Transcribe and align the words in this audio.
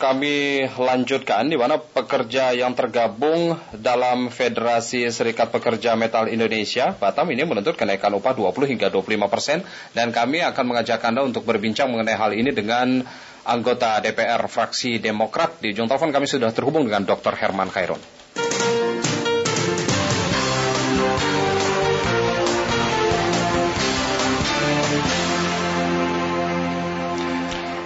kami 0.00 0.64
lanjutkan 0.64 1.44
di 1.52 1.60
mana 1.60 1.76
pekerja 1.76 2.56
yang 2.56 2.72
tergabung 2.72 3.60
dalam 3.76 4.32
Federasi 4.32 5.12
Serikat 5.12 5.52
Pekerja 5.52 5.92
Metal 5.92 6.24
Indonesia 6.24 6.96
Batam 6.96 7.28
ini 7.28 7.44
menuntut 7.44 7.76
kenaikan 7.76 8.16
upah 8.16 8.32
20 8.32 8.72
hingga 8.72 8.88
25 8.88 9.28
persen 9.28 9.60
dan 9.92 10.08
kami 10.08 10.40
akan 10.40 10.64
mengajak 10.64 11.04
Anda 11.04 11.20
untuk 11.20 11.44
berbincang 11.44 11.92
mengenai 11.92 12.16
hal 12.16 12.32
ini 12.32 12.48
dengan 12.48 13.04
anggota 13.44 14.00
DPR 14.00 14.40
fraksi 14.48 14.96
Demokrat. 14.96 15.60
Di 15.60 15.76
ujung 15.76 15.84
telepon 15.84 16.16
kami 16.16 16.24
sudah 16.24 16.48
terhubung 16.48 16.88
dengan 16.88 17.04
Dr. 17.04 17.36
Herman 17.36 17.68
Khairun. 17.68 18.00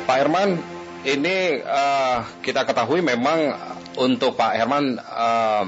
Pak 0.05 0.17
Herman, 0.21 0.74
ini 1.05 1.61
uh, 1.61 2.25
kita 2.41 2.65
ketahui 2.65 3.05
memang 3.05 3.53
untuk 4.01 4.35
Pak 4.35 4.57
Herman 4.57 4.97
uh, 4.99 5.65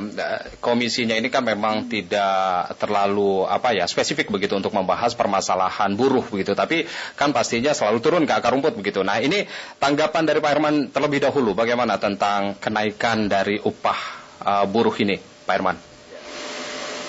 komisinya 0.59 1.15
ini 1.15 1.29
kan 1.29 1.45
memang 1.45 1.87
tidak 1.87 2.75
terlalu 2.81 3.45
apa 3.47 3.77
ya 3.77 3.85
spesifik 3.87 4.33
begitu 4.33 4.57
untuk 4.57 4.73
membahas 4.73 5.15
permasalahan 5.15 5.95
buruh 5.95 6.25
begitu 6.25 6.57
tapi 6.57 6.89
kan 7.15 7.31
pastinya 7.37 7.77
selalu 7.77 7.99
turun 8.01 8.25
ke 8.25 8.33
akar 8.33 8.57
rumput 8.57 8.75
begitu. 8.75 9.05
Nah 9.05 9.21
ini 9.21 9.45
tanggapan 9.77 10.25
dari 10.25 10.41
Pak 10.41 10.51
Herman 10.57 10.75
terlebih 10.91 11.21
dahulu 11.23 11.53
bagaimana 11.53 12.01
tentang 12.01 12.57
kenaikan 12.57 13.29
dari 13.29 13.61
upah 13.61 14.01
uh, 14.43 14.65
buruh 14.65 14.97
ini 14.97 15.21
Pak 15.21 15.55
Herman? 15.55 15.77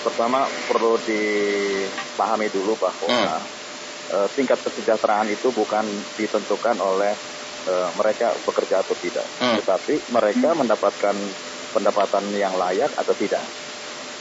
Pertama 0.04 0.46
perlu 0.70 0.94
dipahami 1.02 2.46
dulu 2.54 2.78
bahwa 2.78 3.10
hmm. 3.10 4.30
tingkat 4.38 4.56
kesejahteraan 4.62 5.26
itu 5.26 5.50
bukan 5.50 5.82
ditentukan 6.16 6.78
oleh 6.78 7.12
uh, 7.66 7.90
mereka 7.98 8.30
bekerja 8.46 8.84
atau 8.84 8.94
tidak, 8.94 9.26
hmm. 9.42 9.56
tetapi 9.62 9.94
mereka 10.14 10.54
hmm. 10.54 10.58
mendapatkan 10.62 11.16
pendapatan 11.74 12.24
yang 12.36 12.54
layak 12.54 12.92
atau 12.94 13.14
tidak. 13.16 13.42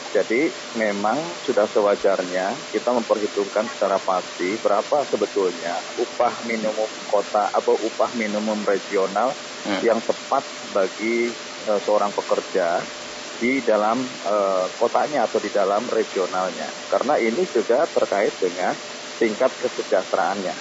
Jadi 0.07 0.47
memang 0.79 1.19
sudah 1.43 1.67
sewajarnya 1.67 2.55
kita 2.71 2.95
memperhitungkan 2.95 3.67
secara 3.67 3.99
pasti 3.99 4.55
berapa 4.55 5.03
sebetulnya 5.03 5.75
upah 5.99 6.47
minimum 6.47 6.87
kota 7.11 7.51
atau 7.51 7.75
upah 7.75 8.15
minimum 8.15 8.63
regional 8.63 9.35
hmm. 9.67 9.83
yang 9.83 9.99
tepat 9.99 10.47
bagi 10.71 11.27
uh, 11.67 11.79
seorang 11.83 12.15
pekerja 12.15 12.79
di 13.37 13.61
dalam 13.61 14.01
uh, 14.25 14.65
kotanya 14.81 15.29
atau 15.29 15.37
di 15.37 15.51
dalam 15.53 15.85
regionalnya. 15.91 16.65
Karena 16.89 17.19
ini 17.21 17.45
juga 17.45 17.85
terkait 17.85 18.33
dengan 18.41 18.73
tingkat 19.21 19.51
kesejahteraannya. 19.61 20.55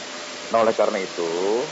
Nah, 0.53 0.59
oleh 0.63 0.75
karena 0.77 1.01
itu 1.01 1.63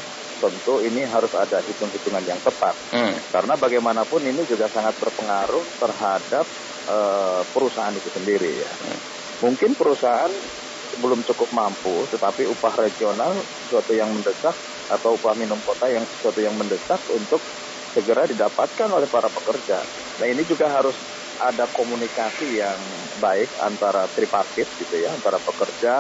tentu 0.45 0.75
ini 0.85 1.01
harus 1.09 1.33
ada 1.33 1.59
hitung-hitungan 1.65 2.25
yang 2.29 2.41
tepat. 2.45 2.75
Hmm. 2.93 3.17
Karena 3.33 3.55
bagaimanapun 3.57 4.21
ini 4.29 4.45
juga 4.45 4.69
sangat 4.69 4.95
berpengaruh 5.01 5.65
terhadap 5.81 6.47
uh, 6.85 7.43
perusahaan 7.49 7.97
itu 7.97 8.11
sendiri 8.13 8.53
ya. 8.61 8.73
Hmm. 8.77 9.01
Mungkin 9.41 9.71
perusahaan 9.75 10.35
belum 10.95 11.21
cukup 11.27 11.49
mampu, 11.51 12.07
tetapi 12.13 12.47
upah 12.47 12.75
regional 12.87 13.43
sesuatu 13.65 13.93
yang 13.97 14.13
mendesak 14.15 14.57
atau 14.85 15.17
upah 15.17 15.35
minum 15.35 15.59
kota 15.65 15.89
yang 15.91 16.05
sesuatu 16.07 16.39
yang 16.45 16.55
mendesak 16.55 17.01
untuk 17.11 17.41
segera 17.97 18.27
didapatkan 18.29 18.89
oleh 18.91 19.09
para 19.09 19.31
pekerja. 19.33 19.79
Nah 20.21 20.27
ini 20.29 20.43
juga 20.47 20.71
harus 20.71 20.95
ada 21.35 21.67
komunikasi 21.75 22.47
yang 22.47 22.79
baik 23.19 23.51
antara 23.59 24.07
tripartit 24.15 24.69
gitu 24.79 24.95
ya, 24.95 25.11
antara 25.15 25.39
pekerja, 25.43 25.95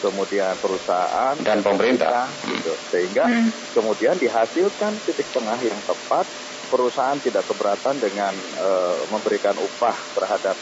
kemudian 0.00 0.56
perusahaan 0.58 1.36
dan 1.44 1.60
pemerintah 1.60 2.26
gitu 2.48 2.72
sehingga 2.88 3.28
hmm. 3.28 3.76
kemudian 3.76 4.16
dihasilkan 4.16 4.96
titik 5.04 5.28
tengah 5.30 5.60
yang 5.60 5.76
tepat 5.84 6.24
perusahaan 6.72 7.18
tidak 7.20 7.44
keberatan 7.44 8.00
dengan 8.00 8.32
uh, 8.58 8.96
memberikan 9.12 9.54
upah 9.60 9.94
terhadap 10.16 10.56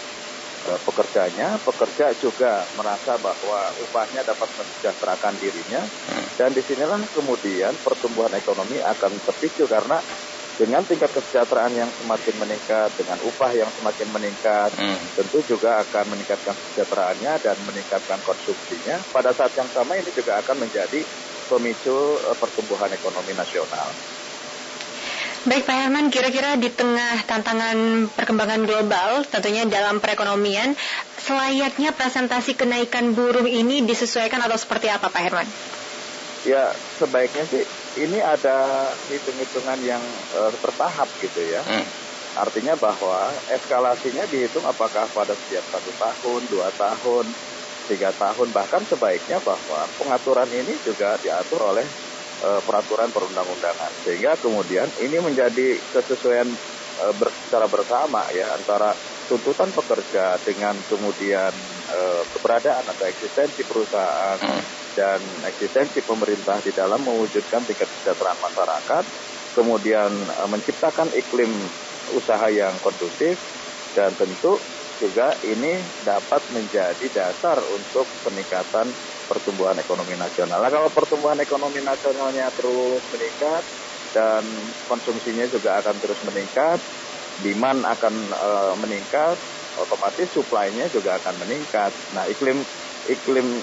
uh, 0.68 0.80
pekerjanya 0.82 1.54
pekerja 1.62 2.12
juga 2.18 2.66
merasa 2.74 3.14
bahwa 3.22 3.70
upahnya 3.88 4.26
dapat 4.26 4.48
mensejahterakan 4.58 5.34
dirinya 5.38 5.82
hmm. 5.86 6.26
dan 6.34 6.50
di 6.50 6.62
sinilah 6.64 6.98
kemudian 7.14 7.72
pertumbuhan 7.86 8.34
ekonomi 8.34 8.82
akan 8.82 9.12
terpicu 9.22 9.70
karena 9.70 10.02
dengan 10.58 10.82
tingkat 10.82 11.14
kesejahteraan 11.14 11.70
yang 11.70 11.86
semakin 12.02 12.34
meningkat, 12.42 12.90
dengan 12.98 13.18
upah 13.22 13.54
yang 13.54 13.70
semakin 13.78 14.08
meningkat, 14.10 14.74
hmm. 14.74 14.98
tentu 15.14 15.38
juga 15.46 15.86
akan 15.86 16.04
meningkatkan 16.10 16.52
kesejahteraannya 16.52 17.32
dan 17.38 17.56
meningkatkan 17.62 18.18
konsumsinya. 18.26 18.98
Pada 19.14 19.30
saat 19.30 19.54
yang 19.54 19.70
sama 19.70 19.94
ini 19.94 20.10
juga 20.10 20.42
akan 20.42 20.66
menjadi 20.66 21.06
pemicu 21.46 21.94
uh, 21.94 22.34
pertumbuhan 22.34 22.90
ekonomi 22.90 23.32
nasional. 23.38 23.86
Baik 25.46 25.70
Pak 25.70 25.76
Herman, 25.78 26.10
kira-kira 26.10 26.58
di 26.58 26.66
tengah 26.74 27.22
tantangan 27.22 28.10
perkembangan 28.10 28.66
global, 28.66 29.22
tentunya 29.30 29.62
dalam 29.70 30.02
perekonomian, 30.02 30.74
selayaknya 31.22 31.94
presentasi 31.94 32.58
kenaikan 32.58 33.14
buruh 33.14 33.46
ini 33.46 33.86
disesuaikan 33.86 34.42
atau 34.42 34.58
seperti 34.58 34.90
apa 34.90 35.06
Pak 35.06 35.22
Herman? 35.22 35.48
Ya, 36.46 36.70
sebaiknya 37.02 37.42
sih 37.50 37.66
ini 37.98 38.22
ada 38.22 38.90
hitung-hitungan 39.10 39.82
yang 39.82 40.02
uh, 40.38 40.54
bertahap 40.62 41.10
gitu 41.18 41.42
ya. 41.42 41.66
Hmm. 41.66 41.82
Artinya 42.38 42.78
bahwa 42.78 43.34
eskalasinya 43.50 44.22
dihitung 44.30 44.62
apakah 44.62 45.10
pada 45.10 45.34
setiap 45.34 45.66
satu 45.74 45.90
tahun, 45.98 46.46
dua 46.46 46.70
tahun, 46.78 47.26
tiga 47.90 48.14
tahun, 48.14 48.54
bahkan 48.54 48.86
sebaiknya 48.86 49.42
bahwa 49.42 49.90
pengaturan 49.98 50.46
ini 50.54 50.78
juga 50.86 51.18
diatur 51.18 51.74
oleh 51.74 51.82
uh, 52.46 52.62
peraturan 52.62 53.10
perundang-undangan. 53.10 53.90
Sehingga 54.06 54.38
kemudian 54.38 54.86
ini 55.02 55.18
menjadi 55.18 55.82
kesesuaian 55.90 56.46
uh, 57.02 57.14
ber, 57.18 57.34
secara 57.50 57.66
bersama 57.66 58.30
ya 58.30 58.54
antara 58.54 58.94
tuntutan 59.26 59.74
pekerja 59.74 60.38
dengan 60.46 60.78
kemudian 60.86 61.50
uh, 61.90 62.22
keberadaan 62.30 62.86
atau 62.86 63.04
eksistensi 63.10 63.66
perusahaan. 63.66 64.38
Hmm 64.38 64.77
dan 64.98 65.22
eksistensi 65.46 66.02
pemerintah 66.02 66.58
di 66.58 66.74
dalam 66.74 66.98
mewujudkan 67.06 67.62
tingkat 67.62 67.86
kesejahteraan 67.86 68.42
masyarakat, 68.42 69.04
kemudian 69.54 70.10
e, 70.26 70.42
menciptakan 70.50 71.06
iklim 71.14 71.54
usaha 72.18 72.46
yang 72.50 72.74
kondusif, 72.82 73.38
dan 73.94 74.10
tentu 74.18 74.58
juga 74.98 75.38
ini 75.46 75.86
dapat 76.02 76.42
menjadi 76.50 77.06
dasar 77.14 77.62
untuk 77.70 78.10
peningkatan 78.26 78.90
pertumbuhan 79.30 79.78
ekonomi 79.78 80.18
nasional. 80.18 80.58
Nah, 80.58 80.70
kalau 80.74 80.90
pertumbuhan 80.90 81.38
ekonomi 81.38 81.78
nasionalnya 81.78 82.50
terus 82.58 83.02
meningkat 83.14 83.62
dan 84.10 84.42
konsumsinya 84.90 85.46
juga 85.46 85.78
akan 85.78 85.94
terus 86.02 86.18
meningkat, 86.26 86.82
demand 87.46 87.86
akan 87.86 88.14
e, 88.34 88.50
meningkat, 88.82 89.38
otomatis 89.78 90.26
supply-nya 90.34 90.90
juga 90.90 91.22
akan 91.22 91.38
meningkat. 91.46 91.94
Nah, 92.18 92.26
iklim 92.26 92.66
iklim 93.06 93.62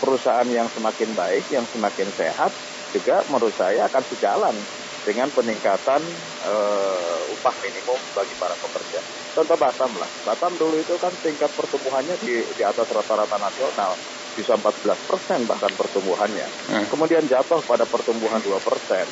perusahaan 0.00 0.48
yang 0.48 0.66
semakin 0.72 1.12
baik, 1.12 1.44
yang 1.52 1.68
semakin 1.68 2.08
sehat 2.16 2.50
juga 2.90 3.22
menurut 3.30 3.54
saya 3.54 3.86
akan 3.86 4.02
sejalan 4.08 4.56
dengan 5.04 5.28
peningkatan 5.32 6.00
uh, 6.44 7.32
upah 7.32 7.54
minimum 7.64 7.96
bagi 8.12 8.34
para 8.36 8.52
pekerja. 8.58 9.00
Contoh 9.32 9.56
Batam 9.56 9.92
lah, 9.96 10.10
Batam 10.26 10.52
dulu 10.58 10.76
itu 10.76 10.98
kan 10.98 11.12
tingkat 11.22 11.48
pertumbuhannya 11.54 12.18
di, 12.20 12.42
di 12.44 12.62
atas 12.66 12.90
rata-rata 12.90 13.38
nasional, 13.40 13.96
bisa 14.36 14.58
14 14.58 15.08
persen 15.08 15.38
bahkan 15.48 15.72
pertumbuhannya. 15.72 16.48
Hmm. 16.68 16.84
Kemudian 16.90 17.24
jatuh 17.30 17.62
pada 17.64 17.88
pertumbuhan 17.88 18.42
2 18.42 18.60
persen. 18.60 19.06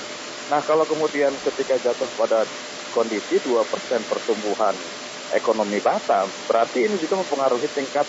Nah 0.48 0.60
kalau 0.64 0.84
kemudian 0.84 1.32
ketika 1.44 1.76
jatuh 1.80 2.08
pada 2.18 2.44
kondisi 2.92 3.40
2 3.40 3.62
persen 3.68 4.00
pertumbuhan 4.04 4.74
ekonomi 5.32 5.80
Batam, 5.80 6.28
berarti 6.48 6.84
ini 6.84 6.96
juga 7.00 7.20
mempengaruhi 7.20 7.68
tingkat 7.72 8.04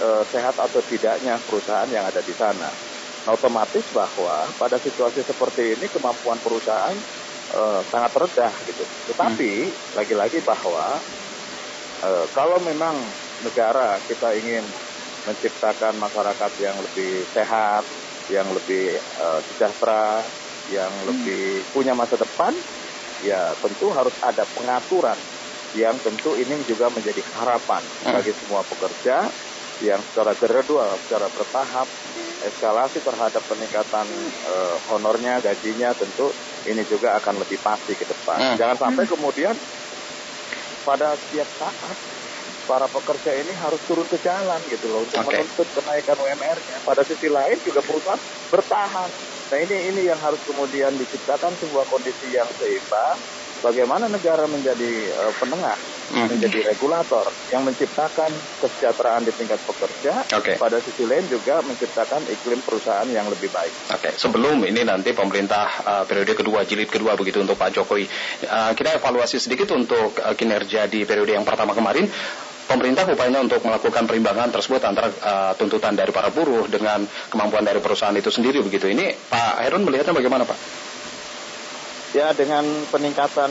e, 0.00 0.08
sehat 0.32 0.56
atau 0.56 0.80
tidaknya 0.80 1.36
perusahaan 1.44 1.88
yang 1.92 2.08
ada 2.08 2.24
di 2.24 2.32
sana. 2.32 2.72
Nah, 3.20 3.36
otomatis 3.36 3.84
bahwa 3.92 4.48
pada 4.56 4.80
situasi 4.80 5.20
seperti 5.20 5.76
ini 5.76 5.86
kemampuan 5.92 6.40
perusahaan 6.40 6.96
e, 7.52 7.62
sangat 7.92 8.12
rendah 8.16 8.52
gitu. 8.64 8.84
Tetapi 9.12 9.50
hmm. 9.68 9.76
lagi-lagi 10.00 10.40
bahwa 10.40 10.96
e, 12.00 12.10
kalau 12.32 12.56
memang 12.64 12.96
negara 13.44 14.00
kita 14.08 14.32
ingin 14.40 14.64
menciptakan 15.28 16.00
masyarakat 16.00 16.52
yang 16.64 16.76
lebih 16.80 17.28
sehat, 17.36 17.84
yang 18.32 18.48
lebih 18.56 18.96
e, 18.96 19.26
sejahtera, 19.52 20.24
yang 20.72 20.90
hmm. 20.90 21.06
lebih 21.12 21.60
punya 21.76 21.92
masa 21.92 22.16
depan, 22.16 22.56
ya 23.20 23.52
tentu 23.60 23.92
harus 23.92 24.16
ada 24.24 24.48
pengaturan 24.56 25.16
yang 25.76 25.94
tentu 26.02 26.34
ini 26.34 26.58
juga 26.66 26.90
menjadi 26.90 27.22
harapan 27.38 27.82
hmm. 27.84 28.14
bagi 28.16 28.32
semua 28.34 28.64
pekerja 28.66 29.28
yang 29.80 30.00
secara 30.12 30.36
gradual, 30.36 30.92
secara 31.06 31.26
bertahap, 31.32 31.88
eskalasi 32.44 33.00
terhadap 33.00 33.42
peningkatan 33.48 34.06
uh, 34.48 34.76
honornya, 34.92 35.40
gajinya 35.40 35.92
tentu 35.96 36.32
ini 36.68 36.84
juga 36.84 37.16
akan 37.20 37.40
lebih 37.40 37.60
pasti 37.60 37.96
ke 37.96 38.04
depan. 38.04 38.38
Hmm. 38.38 38.56
Jangan 38.60 38.76
sampai 38.76 39.04
hmm. 39.08 39.12
kemudian 39.16 39.54
pada 40.84 41.16
setiap 41.16 41.48
saat 41.60 41.96
para 42.70 42.86
pekerja 42.86 43.34
ini 43.34 43.52
harus 43.58 43.80
turun 43.82 44.06
ke 44.06 44.14
jalan 44.22 44.60
gitu 44.70 44.86
loh 44.94 45.02
untuk 45.02 45.26
okay. 45.26 45.42
menuntut 45.42 45.68
kenaikan 45.74 46.16
UMR-nya. 46.22 46.76
Pada 46.86 47.02
sisi 47.02 47.26
lain 47.26 47.58
juga 47.66 47.82
perusahaan 47.82 48.20
bertahan. 48.52 49.10
Nah 49.50 49.58
ini 49.58 49.76
ini 49.90 50.00
yang 50.06 50.20
harus 50.22 50.38
kemudian 50.46 50.94
diciptakan 50.94 51.50
sebuah 51.58 51.90
kondisi 51.90 52.30
yang 52.30 52.46
seimbang 52.54 53.18
bagaimana 53.64 54.06
negara 54.06 54.46
menjadi 54.46 55.10
uh, 55.18 55.32
penengah. 55.42 55.78
Menjadi 56.10 56.74
regulator 56.74 57.26
yang 57.54 57.62
menciptakan 57.62 58.30
kesejahteraan 58.60 59.22
di 59.22 59.32
tingkat 59.34 59.62
pekerja, 59.62 60.26
okay. 60.34 60.58
pada 60.58 60.82
sisi 60.82 61.06
lain 61.06 61.26
juga 61.30 61.62
menciptakan 61.62 62.26
iklim 62.26 62.60
perusahaan 62.66 63.06
yang 63.06 63.30
lebih 63.30 63.50
baik. 63.50 63.72
Oke, 63.94 64.10
okay. 64.10 64.12
sebelum 64.18 64.58
ini 64.66 64.82
nanti 64.82 65.14
pemerintah 65.14 65.66
uh, 65.86 66.04
periode 66.04 66.34
kedua, 66.34 66.66
jilid 66.66 66.90
kedua 66.90 67.14
begitu 67.14 67.38
untuk 67.38 67.54
Pak 67.54 67.70
Jokowi, 67.78 68.04
uh, 68.50 68.72
kita 68.74 68.98
evaluasi 68.98 69.38
sedikit 69.38 69.70
untuk 69.74 70.18
uh, 70.18 70.34
kinerja 70.34 70.90
di 70.90 71.06
periode 71.06 71.34
yang 71.34 71.46
pertama 71.46 71.72
kemarin 71.74 72.10
pemerintah 72.70 73.02
upayanya 73.10 73.42
untuk 73.42 73.66
melakukan 73.66 74.06
perimbangan 74.06 74.54
tersebut 74.54 74.78
antara 74.86 75.10
uh, 75.10 75.52
tuntutan 75.58 75.98
dari 75.98 76.14
para 76.14 76.30
buruh 76.30 76.70
dengan 76.70 77.02
kemampuan 77.26 77.66
dari 77.66 77.82
perusahaan 77.82 78.14
itu 78.14 78.30
sendiri 78.30 78.62
begitu. 78.62 78.86
Ini 78.86 79.10
Pak 79.26 79.66
Herun 79.66 79.82
melihatnya 79.82 80.14
bagaimana 80.14 80.46
Pak? 80.46 80.79
Ya 82.10 82.34
dengan 82.34 82.66
peningkatan 82.90 83.50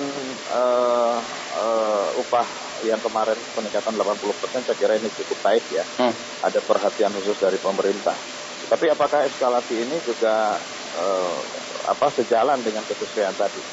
uh, 0.51 1.17
uh, 1.55 2.07
upah 2.19 2.43
yang 2.83 2.99
kemarin 2.99 3.35
peningkatan 3.55 3.95
80% 3.95 4.67
saya 4.67 4.75
kira 4.75 4.99
ini 4.99 5.07
cukup 5.15 5.39
baik 5.43 5.63
ya. 5.71 5.83
Hmm. 5.95 6.11
Ada 6.43 6.59
perhatian 6.63 7.11
khusus 7.15 7.39
dari 7.39 7.55
pemerintah. 7.55 8.15
Tapi 8.67 8.85
apakah 8.91 9.23
eskalasi 9.25 9.79
ini 9.79 9.97
juga 10.03 10.59
uh, 10.99 11.39
apa 11.87 12.07
sejalan 12.11 12.59
dengan 12.59 12.83
kesesuaian 12.83 13.33
tadi? 13.33 13.63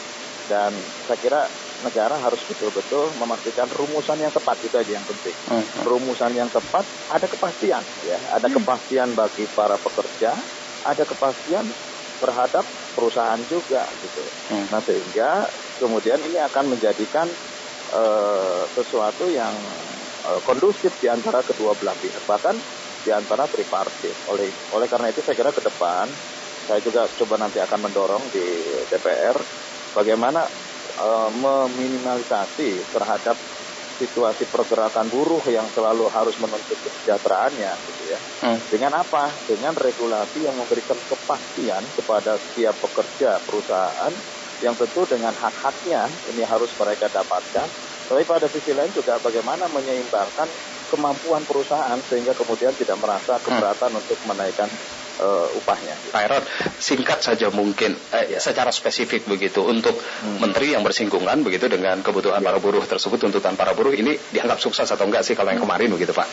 Dan 0.47 0.71
saya 1.11 1.19
kira 1.19 1.43
negara 1.83 2.17
harus 2.23 2.39
betul-betul 2.47 3.11
memastikan 3.21 3.67
rumusan 3.77 4.23
yang 4.23 4.31
tepat 4.31 4.57
itu 4.63 4.75
aja 4.79 4.93
yang 4.97 5.07
penting. 5.07 5.37
Hmm. 5.51 5.67
Rumusan 5.83 6.33
yang 6.33 6.49
tepat 6.49 6.87
ada 7.11 7.27
kepastian 7.27 7.83
ya, 8.07 8.19
ada 8.33 8.47
hmm. 8.47 8.57
kepastian 8.63 9.13
bagi 9.19 9.45
para 9.51 9.77
pekerja, 9.77 10.33
ada 10.87 11.03
kepastian 11.03 11.67
terhadap 12.19 12.65
perusahaan 12.97 13.41
juga 13.49 13.87
gitu. 14.01 14.25
Hmm. 14.53 14.67
Nah 14.73 14.81
sehingga 14.83 15.49
kemudian 15.79 16.21
ini 16.25 16.41
akan 16.41 16.77
menjadikan 16.77 17.29
uh, 17.93 18.65
sesuatu 18.73 19.29
yang 19.29 19.53
uh, 20.27 20.41
kondusif 20.45 20.97
di 20.99 21.09
antara 21.09 21.45
kedua 21.45 21.77
belah 21.77 21.97
pihak 21.97 22.25
bahkan 22.25 22.57
di 23.07 23.11
antara 23.15 23.47
tripartit. 23.47 24.17
Oleh 24.33 24.51
oleh 24.75 24.87
karena 24.91 25.13
itu 25.13 25.21
saya 25.23 25.37
kira 25.39 25.53
ke 25.53 25.63
depan 25.63 26.09
saya 26.67 26.83
juga 26.83 27.07
coba 27.07 27.39
nanti 27.39 27.63
akan 27.63 27.87
mendorong 27.87 28.27
di 28.35 28.43
DPR 28.91 29.39
bagaimana 29.95 30.43
uh, 30.99 31.31
meminimalisasi 31.31 32.91
terhadap 32.91 33.39
situasi 33.97 34.45
pergerakan 34.49 35.09
buruh 35.09 35.43
yang 35.49 35.65
selalu 35.73 36.09
harus 36.13 36.37
menuntut 36.37 36.77
kesejahteraannya 36.77 37.73
gitu 37.73 38.03
ya. 38.13 38.21
Hmm. 38.45 38.59
Dengan 38.69 38.93
apa? 39.01 39.33
Dengan 39.49 39.73
regulasi 39.73 40.45
yang 40.45 40.57
memberikan 40.57 40.97
kepastian 41.09 41.83
kepada 41.97 42.37
setiap 42.37 42.77
pekerja 42.81 43.41
perusahaan 43.43 44.13
yang 44.65 44.73
tentu 44.77 45.05
dengan 45.05 45.33
hak-haknya 45.37 46.09
ini 46.33 46.45
harus 46.45 46.73
mereka 46.77 47.09
dapatkan. 47.09 47.69
Tapi 48.07 48.23
pada 48.23 48.47
sisi 48.47 48.71
lain 48.71 48.93
juga 48.95 49.19
bagaimana 49.19 49.67
menyeimbangkan 49.73 50.47
kemampuan 50.87 51.43
perusahaan 51.43 51.99
sehingga 52.07 52.33
kemudian 52.37 52.71
tidak 52.77 52.97
merasa 53.03 53.41
keberatan 53.43 53.91
hmm. 53.97 54.01
untuk 54.01 54.19
menaikkan 54.31 54.71
uh, 55.21 55.49
upahnya. 55.59 55.95
Pak 56.13 56.43
singkat 56.81 57.21
saja 57.25 57.49
mungkin 57.53 57.97
eh, 58.13 58.37
ya. 58.37 58.39
secara 58.41 58.73
spesifik 58.73 59.25
begitu 59.29 59.65
untuk 59.65 59.97
hmm. 59.97 60.41
menteri 60.43 60.77
yang 60.77 60.85
bersinggungan 60.85 61.41
begitu 61.43 61.69
dengan 61.71 62.01
kebutuhan 62.01 62.41
ya. 62.41 62.47
para 62.53 62.59
buruh 62.61 62.85
tersebut 62.85 63.19
tuntutan 63.21 63.57
para 63.57 63.73
buruh 63.73 63.93
ini 63.93 64.17
dianggap 64.33 64.61
sukses 64.61 64.89
atau 64.89 65.05
enggak 65.09 65.25
sih 65.25 65.33
kalau 65.33 65.53
yang 65.53 65.63
kemarin 65.63 65.93
begitu 65.93 66.13
Pak? 66.13 66.29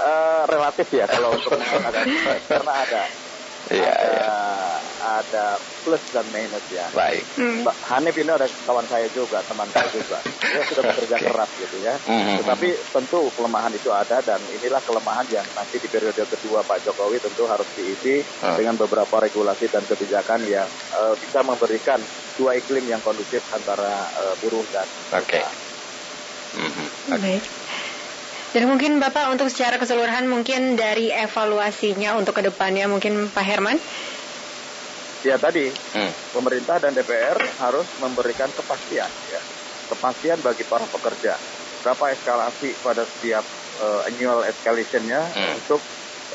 Uh, 0.00 0.42
relatif 0.48 0.88
ya 0.96 1.04
kalau 1.04 1.36
untuk 1.36 1.60
karena 2.50 2.72
ada 2.72 3.02
yeah, 3.68 3.92
ada 3.92 4.16
yeah. 4.16 4.69
Ada 5.00 5.56
plus 5.82 6.02
dan 6.12 6.26
minus 6.30 6.62
ya. 6.68 6.86
Baik. 6.92 7.24
Hmm. 7.40 7.64
Hanif 7.64 8.14
ini 8.20 8.30
ada 8.30 8.46
kawan 8.68 8.84
saya 8.84 9.08
juga, 9.10 9.40
teman 9.48 9.66
saya 9.72 9.88
juga. 9.88 10.20
Dia 10.52 10.62
sudah 10.68 10.82
bekerja 10.92 11.16
okay. 11.16 11.26
keras 11.30 11.50
gitu 11.56 11.76
ya. 11.80 11.94
Mm-hmm. 12.04 12.36
Tetapi 12.44 12.68
tentu 12.90 13.20
kelemahan 13.38 13.72
itu 13.72 13.90
ada 13.94 14.18
dan 14.20 14.40
inilah 14.50 14.82
kelemahan 14.82 15.26
yang 15.30 15.46
nanti 15.54 15.78
di 15.78 15.88
periode 15.88 16.26
kedua 16.26 16.66
Pak 16.66 16.84
Jokowi 16.84 17.22
tentu 17.22 17.46
harus 17.46 17.66
diisi 17.78 18.20
mm. 18.20 18.56
dengan 18.58 18.74
beberapa 18.74 19.22
regulasi 19.22 19.70
dan 19.70 19.86
kebijakan 19.86 20.42
yang 20.50 20.66
uh, 20.98 21.14
bisa 21.16 21.40
memberikan 21.46 22.02
dua 22.34 22.58
iklim 22.58 22.82
yang 22.90 23.00
kondusif 23.00 23.46
antara 23.54 24.10
uh, 24.20 24.34
buruh 24.42 24.64
dan 24.74 24.86
Oke. 25.16 25.38
Okay. 25.38 25.44
Mm-hmm. 26.58 26.86
Okay. 27.14 27.38
Baik. 27.38 27.44
Dan 28.50 28.66
mungkin 28.66 28.98
Bapak 28.98 29.30
untuk 29.30 29.46
secara 29.46 29.78
keseluruhan 29.78 30.26
mungkin 30.26 30.74
dari 30.74 31.14
evaluasinya 31.14 32.18
untuk 32.18 32.34
ke 32.34 32.42
depannya 32.50 32.90
mungkin 32.90 33.30
Pak 33.30 33.44
Herman? 33.46 33.78
Ya 35.20 35.36
tadi 35.36 35.68
hmm. 35.68 36.12
pemerintah 36.32 36.80
dan 36.80 36.96
DPR 36.96 37.36
harus 37.60 37.84
memberikan 38.00 38.48
kepastian 38.48 39.10
ya 39.28 39.40
kepastian 39.90 40.38
bagi 40.40 40.62
para 40.64 40.86
pekerja 40.86 41.34
berapa 41.82 42.04
eskalasi 42.14 42.72
pada 42.80 43.02
setiap 43.02 43.42
uh, 43.82 44.06
annual 44.06 44.46
escalationnya 44.46 45.20
hmm. 45.20 45.58
untuk 45.64 45.82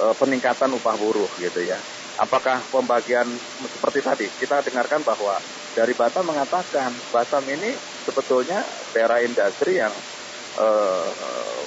uh, 0.04 0.14
peningkatan 0.18 0.70
upah 0.76 0.96
buruh 1.00 1.30
gitu 1.40 1.64
ya 1.64 1.80
apakah 2.20 2.60
pembagian 2.70 3.28
seperti 3.64 4.00
tadi 4.04 4.28
kita 4.38 4.62
dengarkan 4.66 5.02
bahwa 5.02 5.40
dari 5.76 5.92
Batam 5.96 6.28
mengatakan 6.28 6.92
Batam 7.12 7.44
ini 7.48 7.72
sebetulnya 8.06 8.64
daerah 8.92 9.20
industri 9.24 9.80
yang 9.80 9.92
uh, 10.60 11.10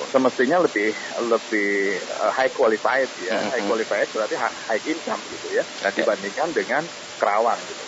semestinya 0.08 0.64
lebih 0.64 0.90
lebih 1.28 2.00
high 2.32 2.52
qualified 2.52 3.10
ya 3.28 3.36
mm 3.36 3.40
-hmm. 3.44 3.52
high 3.52 3.64
qualified 3.68 4.08
berarti 4.08 4.36
high 4.40 4.82
income 4.88 5.20
gitu 5.36 5.60
ya 5.60 5.64
okay. 5.84 6.00
dibandingkan 6.00 6.48
dengan 6.56 6.82
Kerawang 7.18 7.58
gitu 7.66 7.87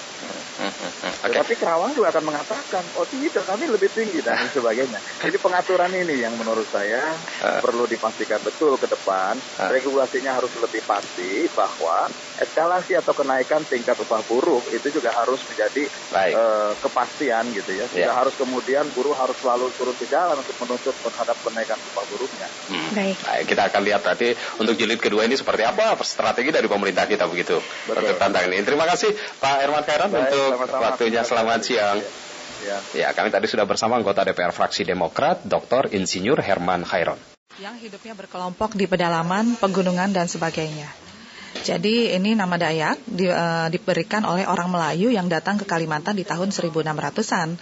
Okay. 0.61 1.33
Tetapi 1.33 1.53
Kerawang 1.57 1.93
juga 1.97 2.13
akan 2.13 2.25
mengatakan, 2.29 2.85
oh 3.01 3.07
tidak, 3.09 3.45
kami 3.49 3.65
lebih 3.69 3.89
tinggi 3.89 4.21
dan 4.21 4.37
sebagainya. 4.53 5.01
Jadi 5.25 5.37
pengaturan 5.41 5.93
ini 5.97 6.21
yang 6.21 6.37
menurut 6.37 6.69
saya 6.69 7.01
uh. 7.45 7.61
perlu 7.65 7.89
dipastikan 7.89 8.41
betul 8.45 8.77
ke 8.77 8.85
depan. 8.85 9.37
Uh. 9.57 9.73
Regulasinya 9.73 10.37
harus 10.37 10.53
lebih 10.61 10.85
pasti 10.85 11.49
bahwa 11.57 12.13
eskalasi 12.41 12.97
atau 12.97 13.13
kenaikan 13.17 13.65
tingkat 13.65 13.97
upah 14.01 14.21
buruh 14.29 14.61
itu 14.73 14.89
juga 14.93 15.13
harus 15.13 15.41
menjadi 15.49 15.89
uh, 16.37 16.73
kepastian 16.81 17.49
gitu 17.53 17.77
ya. 17.77 17.85
Tidak 17.89 18.09
yeah. 18.09 18.17
harus 18.17 18.37
kemudian 18.37 18.85
buruh 18.93 19.17
harus 19.17 19.37
selalu 19.41 19.73
turun 19.77 19.97
ke 19.97 20.09
jalan 20.09 20.37
untuk 20.37 20.57
menuntut 20.61 20.97
terhadap 21.01 21.37
kenaikan 21.41 21.77
upah 21.93 22.05
buruhnya. 22.09 22.49
Hmm. 22.69 22.91
Baik. 22.97 23.17
Baik. 23.25 23.45
Kita 23.49 23.63
akan 23.73 23.81
lihat 23.85 24.03
nanti 24.05 24.29
untuk 24.61 24.75
jilid 24.77 25.01
kedua 25.01 25.25
ini 25.25 25.37
seperti 25.37 25.65
apa 25.65 25.97
strategi 26.05 26.51
dari 26.53 26.67
pemerintah 26.67 27.05
kita 27.05 27.29
begitu 27.29 27.61
Betul. 27.61 28.03
untuk 28.03 28.17
tantangan 28.17 28.51
ini. 28.53 28.65
Terima 28.65 28.85
kasih 28.89 29.13
Pak 29.41 29.57
Herman 29.61 29.85
Kairan 29.85 30.11
untuk 30.11 30.50
sama-sama. 30.51 30.83
waktunya. 30.95 31.23
Selamat 31.23 31.61
siang. 31.63 31.99
Ya. 32.61 32.77
ya, 32.93 33.09
kami 33.17 33.33
tadi 33.33 33.49
sudah 33.49 33.65
bersama 33.65 33.97
anggota 33.97 34.21
DPR 34.21 34.53
fraksi 34.53 34.85
Demokrat, 34.85 35.41
Dr. 35.49 35.97
Insinyur 35.97 36.45
Herman 36.45 36.85
Khairon. 36.85 37.17
Yang 37.57 37.89
hidupnya 37.89 38.13
berkelompok 38.13 38.77
di 38.77 38.85
pedalaman, 38.85 39.57
pegunungan, 39.57 40.13
dan 40.13 40.29
sebagainya. 40.29 41.10
Jadi 41.61 42.15
ini 42.15 42.33
nama 42.39 42.55
Dayak 42.57 43.05
di, 43.05 43.27
uh, 43.27 43.67
diberikan 43.69 44.23
oleh 44.23 44.47
orang 44.47 44.71
Melayu 44.71 45.11
yang 45.11 45.27
datang 45.27 45.59
ke 45.59 45.67
Kalimantan 45.67 46.15
di 46.15 46.23
tahun 46.23 46.55
1600-an. 46.55 47.59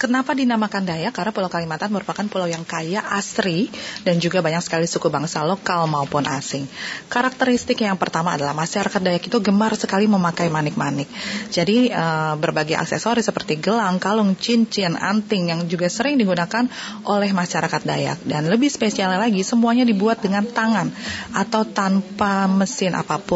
Kenapa 0.00 0.34
dinamakan 0.34 0.82
Dayak? 0.82 1.14
Karena 1.14 1.30
Pulau 1.30 1.46
Kalimantan 1.46 1.94
merupakan 1.94 2.26
pulau 2.26 2.50
yang 2.50 2.66
kaya, 2.66 3.06
asri, 3.14 3.70
dan 4.02 4.18
juga 4.18 4.42
banyak 4.42 4.58
sekali 4.58 4.86
suku 4.90 5.06
bangsa 5.06 5.46
lokal 5.46 5.86
maupun 5.86 6.26
asing. 6.26 6.66
Karakteristik 7.06 7.78
yang 7.78 7.94
pertama 7.94 8.34
adalah 8.34 8.50
masyarakat 8.50 8.98
Dayak 8.98 9.30
itu 9.30 9.38
gemar 9.38 9.78
sekali 9.78 10.10
memakai 10.10 10.50
manik-manik. 10.50 11.06
Jadi 11.54 11.92
uh, 11.94 12.34
berbagai 12.34 12.74
aksesoris 12.74 13.30
seperti 13.30 13.62
gelang, 13.62 14.02
kalung, 14.02 14.34
cincin, 14.34 14.98
anting 14.98 15.54
yang 15.54 15.60
juga 15.70 15.86
sering 15.86 16.18
digunakan 16.18 16.66
oleh 17.06 17.30
masyarakat 17.30 17.86
Dayak. 17.86 18.26
Dan 18.26 18.50
lebih 18.50 18.74
spesial 18.74 19.14
lagi, 19.14 19.46
semuanya 19.46 19.86
dibuat 19.86 20.18
dengan 20.18 20.42
tangan 20.50 20.90
atau 21.30 21.62
tanpa 21.62 22.50
mesin 22.50 22.98
apa 22.98 23.22
pun. 23.22 23.31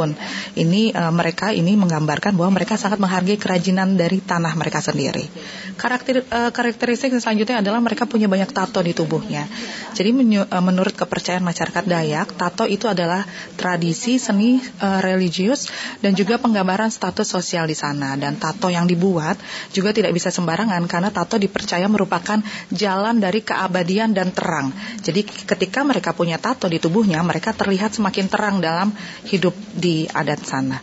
Ini 0.56 0.92
uh, 0.92 1.12
mereka 1.14 1.56
ini 1.56 1.72
menggambarkan 1.72 2.36
bahwa 2.36 2.60
mereka 2.60 2.76
sangat 2.76 3.00
menghargai 3.00 3.40
kerajinan 3.40 3.96
dari 3.96 4.20
tanah 4.20 4.52
mereka 4.52 4.84
sendiri. 4.84 5.24
Karakter 5.80 6.24
uh, 6.28 6.50
karakteristik 6.52 7.16
selanjutnya 7.16 7.64
adalah 7.64 7.80
mereka 7.80 8.04
punya 8.04 8.28
banyak 8.28 8.52
tato 8.52 8.84
di 8.84 8.92
tubuhnya. 8.92 9.48
Jadi 9.96 10.10
eh, 10.12 10.64
menurut 10.64 10.92
kepercayaan 10.92 11.40
masyarakat 11.40 11.84
Dayak, 11.88 12.36
tato 12.36 12.68
itu 12.68 12.84
adalah 12.90 13.24
tradisi 13.56 14.20
seni 14.20 14.60
uh, 14.60 15.00
religius 15.00 15.70
dan 16.04 16.12
juga 16.12 16.36
penggambaran 16.36 16.92
status 16.92 17.24
sosial 17.24 17.64
di 17.64 17.76
sana. 17.76 18.18
Dan 18.18 18.36
tato 18.36 18.68
yang 18.68 18.84
dibuat 18.84 19.38
juga 19.70 19.94
tidak 19.94 20.12
bisa 20.12 20.28
sembarangan 20.28 20.84
karena 20.90 21.08
tato 21.14 21.38
dipercaya 21.38 21.86
merupakan 21.86 22.42
jalan 22.74 23.22
dari 23.22 23.40
keabadian 23.40 24.12
dan 24.12 24.34
terang. 24.34 24.74
Jadi 25.00 25.22
ketika 25.24 25.86
mereka 25.86 26.10
punya 26.12 26.36
tato 26.36 26.66
di 26.66 26.82
tubuhnya, 26.82 27.22
mereka 27.22 27.54
terlihat 27.54 27.94
semakin 27.94 28.26
terang 28.26 28.58
dalam 28.58 28.90
hidup 29.30 29.54
di 29.76 29.85
adat 30.20 30.42
sana. 30.50 30.80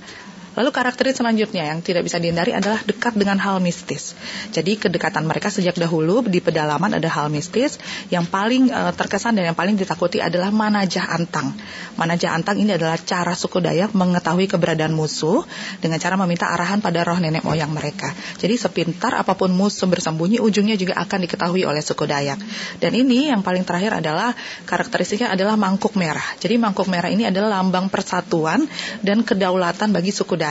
Lalu 0.54 0.70
karakteristik 0.70 1.26
selanjutnya 1.26 1.66
yang 1.66 1.82
tidak 1.82 2.06
bisa 2.06 2.22
dihindari 2.22 2.54
adalah 2.54 2.78
dekat 2.86 3.18
dengan 3.18 3.42
hal 3.42 3.58
mistis. 3.58 4.14
Jadi 4.54 4.78
kedekatan 4.78 5.26
mereka 5.26 5.50
sejak 5.50 5.74
dahulu 5.74 6.22
di 6.30 6.38
pedalaman 6.40 6.94
ada 6.94 7.10
hal 7.10 7.34
mistis 7.34 7.82
yang 8.14 8.30
paling 8.30 8.70
uh, 8.70 8.94
terkesan 8.94 9.34
dan 9.34 9.54
yang 9.54 9.58
paling 9.58 9.74
ditakuti 9.74 10.22
adalah 10.22 10.54
manajah 10.54 11.10
antang. 11.10 11.58
Manajah 11.98 12.38
antang 12.38 12.62
ini 12.62 12.78
adalah 12.78 13.02
cara 13.02 13.34
suku 13.34 13.66
Dayak 13.66 13.98
mengetahui 13.98 14.46
keberadaan 14.46 14.94
musuh 14.94 15.42
dengan 15.82 15.98
cara 15.98 16.14
meminta 16.22 16.50
arahan 16.54 16.86
pada 16.86 17.02
roh 17.02 17.18
nenek 17.18 17.42
moyang 17.42 17.74
mereka. 17.74 18.14
Jadi 18.38 18.54
sepintar 18.54 19.18
apa 19.18 19.34
pun 19.34 19.50
musuh 19.50 19.90
bersembunyi 19.90 20.38
ujungnya 20.38 20.78
juga 20.78 21.02
akan 21.02 21.26
diketahui 21.26 21.66
oleh 21.66 21.82
suku 21.82 22.06
Dayak. 22.06 22.38
Dan 22.78 22.94
ini 22.94 23.34
yang 23.34 23.42
paling 23.42 23.66
terakhir 23.66 24.06
adalah 24.06 24.38
karakteristiknya 24.70 25.34
adalah 25.34 25.58
mangkuk 25.58 25.98
merah. 25.98 26.26
Jadi 26.38 26.62
mangkuk 26.62 26.86
merah 26.86 27.10
ini 27.10 27.26
adalah 27.26 27.58
lambang 27.58 27.90
persatuan 27.90 28.70
dan 29.02 29.26
kedaulatan 29.26 29.90
bagi 29.90 30.14
suku 30.14 30.38
Dayak 30.38 30.43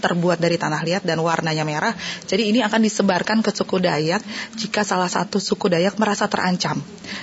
terbuat 0.00 0.38
dari 0.38 0.54
tanah 0.54 0.80
liat 0.86 1.02
dan 1.02 1.18
warnanya 1.18 1.66
merah. 1.66 1.94
Jadi 2.28 2.54
ini 2.54 2.62
akan 2.62 2.80
disebarkan 2.86 3.42
ke 3.42 3.50
suku 3.50 3.82
Dayak 3.82 4.22
jika 4.54 4.86
salah 4.86 5.10
satu 5.10 5.42
suku 5.42 5.66
Dayak 5.66 5.98
merasa 5.98 6.30
terancam. 6.30 6.78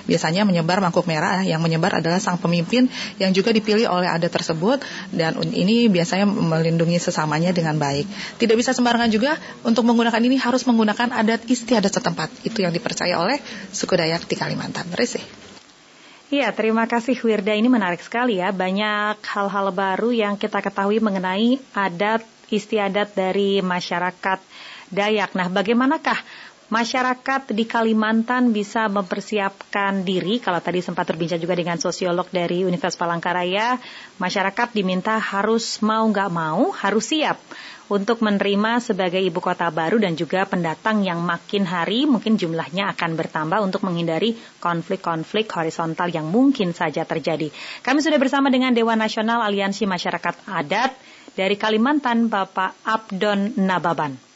Biasanya 0.05 0.43
menyebar 0.43 0.83
mangkuk 0.83 1.07
merah 1.07 1.41
yang 1.41 1.63
menyebar 1.63 2.03
adalah 2.03 2.19
sang 2.19 2.37
pemimpin 2.37 2.91
yang 3.17 3.31
juga 3.31 3.55
dipilih 3.55 3.87
oleh 3.89 4.09
adat 4.09 4.31
tersebut 4.31 4.83
dan 5.15 5.39
ini 5.39 5.87
biasanya 5.87 6.27
melindungi 6.27 6.99
sesamanya 6.99 7.55
dengan 7.55 7.79
baik. 7.79 8.05
Tidak 8.37 8.55
bisa 8.55 8.75
sembarangan 8.75 9.09
juga 9.09 9.39
untuk 9.63 9.87
menggunakan 9.87 10.21
ini 10.21 10.37
harus 10.37 10.67
menggunakan 10.67 11.15
adat 11.15 11.47
istiadat 11.47 11.91
setempat. 11.93 12.29
Itu 12.45 12.61
yang 12.61 12.75
dipercaya 12.75 13.17
oleh 13.17 13.39
suku 13.71 13.95
Dayak 13.97 14.27
di 14.27 14.35
Kalimantan. 14.37 14.91
Risih. 14.93 15.48
Iya, 16.29 16.53
terima 16.53 16.85
kasih 16.85 17.17
Wirda. 17.17 17.57
Ini 17.57 17.65
menarik 17.73 18.05
sekali 18.05 18.37
ya. 18.37 18.53
Banyak 18.53 19.17
hal-hal 19.25 19.73
baru 19.73 20.13
yang 20.13 20.37
kita 20.37 20.61
ketahui 20.61 21.01
mengenai 21.01 21.57
adat 21.73 22.21
istiadat 22.53 23.17
dari 23.17 23.65
masyarakat 23.65 24.37
Dayak. 24.93 25.33
Nah, 25.33 25.49
bagaimanakah 25.49 26.21
masyarakat 26.69 27.49
di 27.49 27.65
Kalimantan 27.65 28.53
bisa 28.53 28.85
mempersiapkan 28.85 30.05
diri? 30.05 30.37
Kalau 30.37 30.61
tadi 30.61 30.85
sempat 30.85 31.09
berbincang 31.09 31.41
juga 31.41 31.57
dengan 31.57 31.81
sosiolog 31.81 32.29
dari 32.29 32.61
Universitas 32.61 33.01
Palangkaraya, 33.01 33.81
masyarakat 34.21 34.69
diminta 34.69 35.17
harus 35.17 35.81
mau 35.81 36.05
nggak 36.05 36.29
mau, 36.29 36.69
harus 36.77 37.09
siap 37.09 37.41
untuk 37.89 38.21
menerima 38.21 38.77
sebagai 38.79 39.17
ibu 39.17 39.41
kota 39.41 39.65
baru 39.73 39.97
dan 39.97 40.13
juga 40.13 40.45
pendatang 40.45 41.01
yang 41.01 41.25
makin 41.25 41.65
hari 41.65 42.05
mungkin 42.05 42.37
jumlahnya 42.37 42.93
akan 42.93 43.17
bertambah 43.17 43.59
untuk 43.65 43.81
menghindari 43.81 44.37
konflik-konflik 44.61 45.49
horizontal 45.49 46.13
yang 46.13 46.29
mungkin 46.29 46.71
saja 46.71 47.01
terjadi. 47.03 47.49
Kami 47.81 47.99
sudah 47.99 48.21
bersama 48.21 48.53
dengan 48.53 48.77
Dewan 48.77 49.01
Nasional 49.01 49.41
Aliansi 49.41 49.89
Masyarakat 49.89 50.45
Adat 50.45 50.93
dari 51.33 51.57
Kalimantan, 51.57 52.29
Bapak 52.29 52.77
Abdon 52.85 53.57
Nababan. 53.57 54.29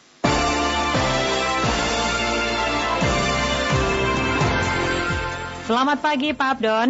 Selamat 5.63 6.03
pagi 6.03 6.35
Pak 6.35 6.49
Abdon. 6.59 6.89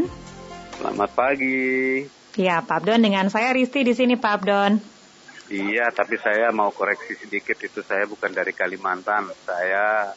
Selamat 0.82 1.10
pagi. 1.14 1.62
Ya, 2.34 2.66
Pak 2.66 2.82
Abdon 2.82 3.06
dengan 3.06 3.30
saya 3.30 3.54
Risti 3.54 3.86
di 3.86 3.94
sini 3.94 4.18
Pak 4.18 4.32
Abdon. 4.42 4.72
Iya, 5.52 5.92
tapi 5.92 6.16
saya 6.22 6.52
mau 6.56 6.72
koreksi 6.72 7.20
sedikit 7.20 7.60
itu 7.60 7.84
saya 7.84 8.08
bukan 8.08 8.32
dari 8.32 8.56
Kalimantan. 8.56 9.28
Saya 9.44 10.16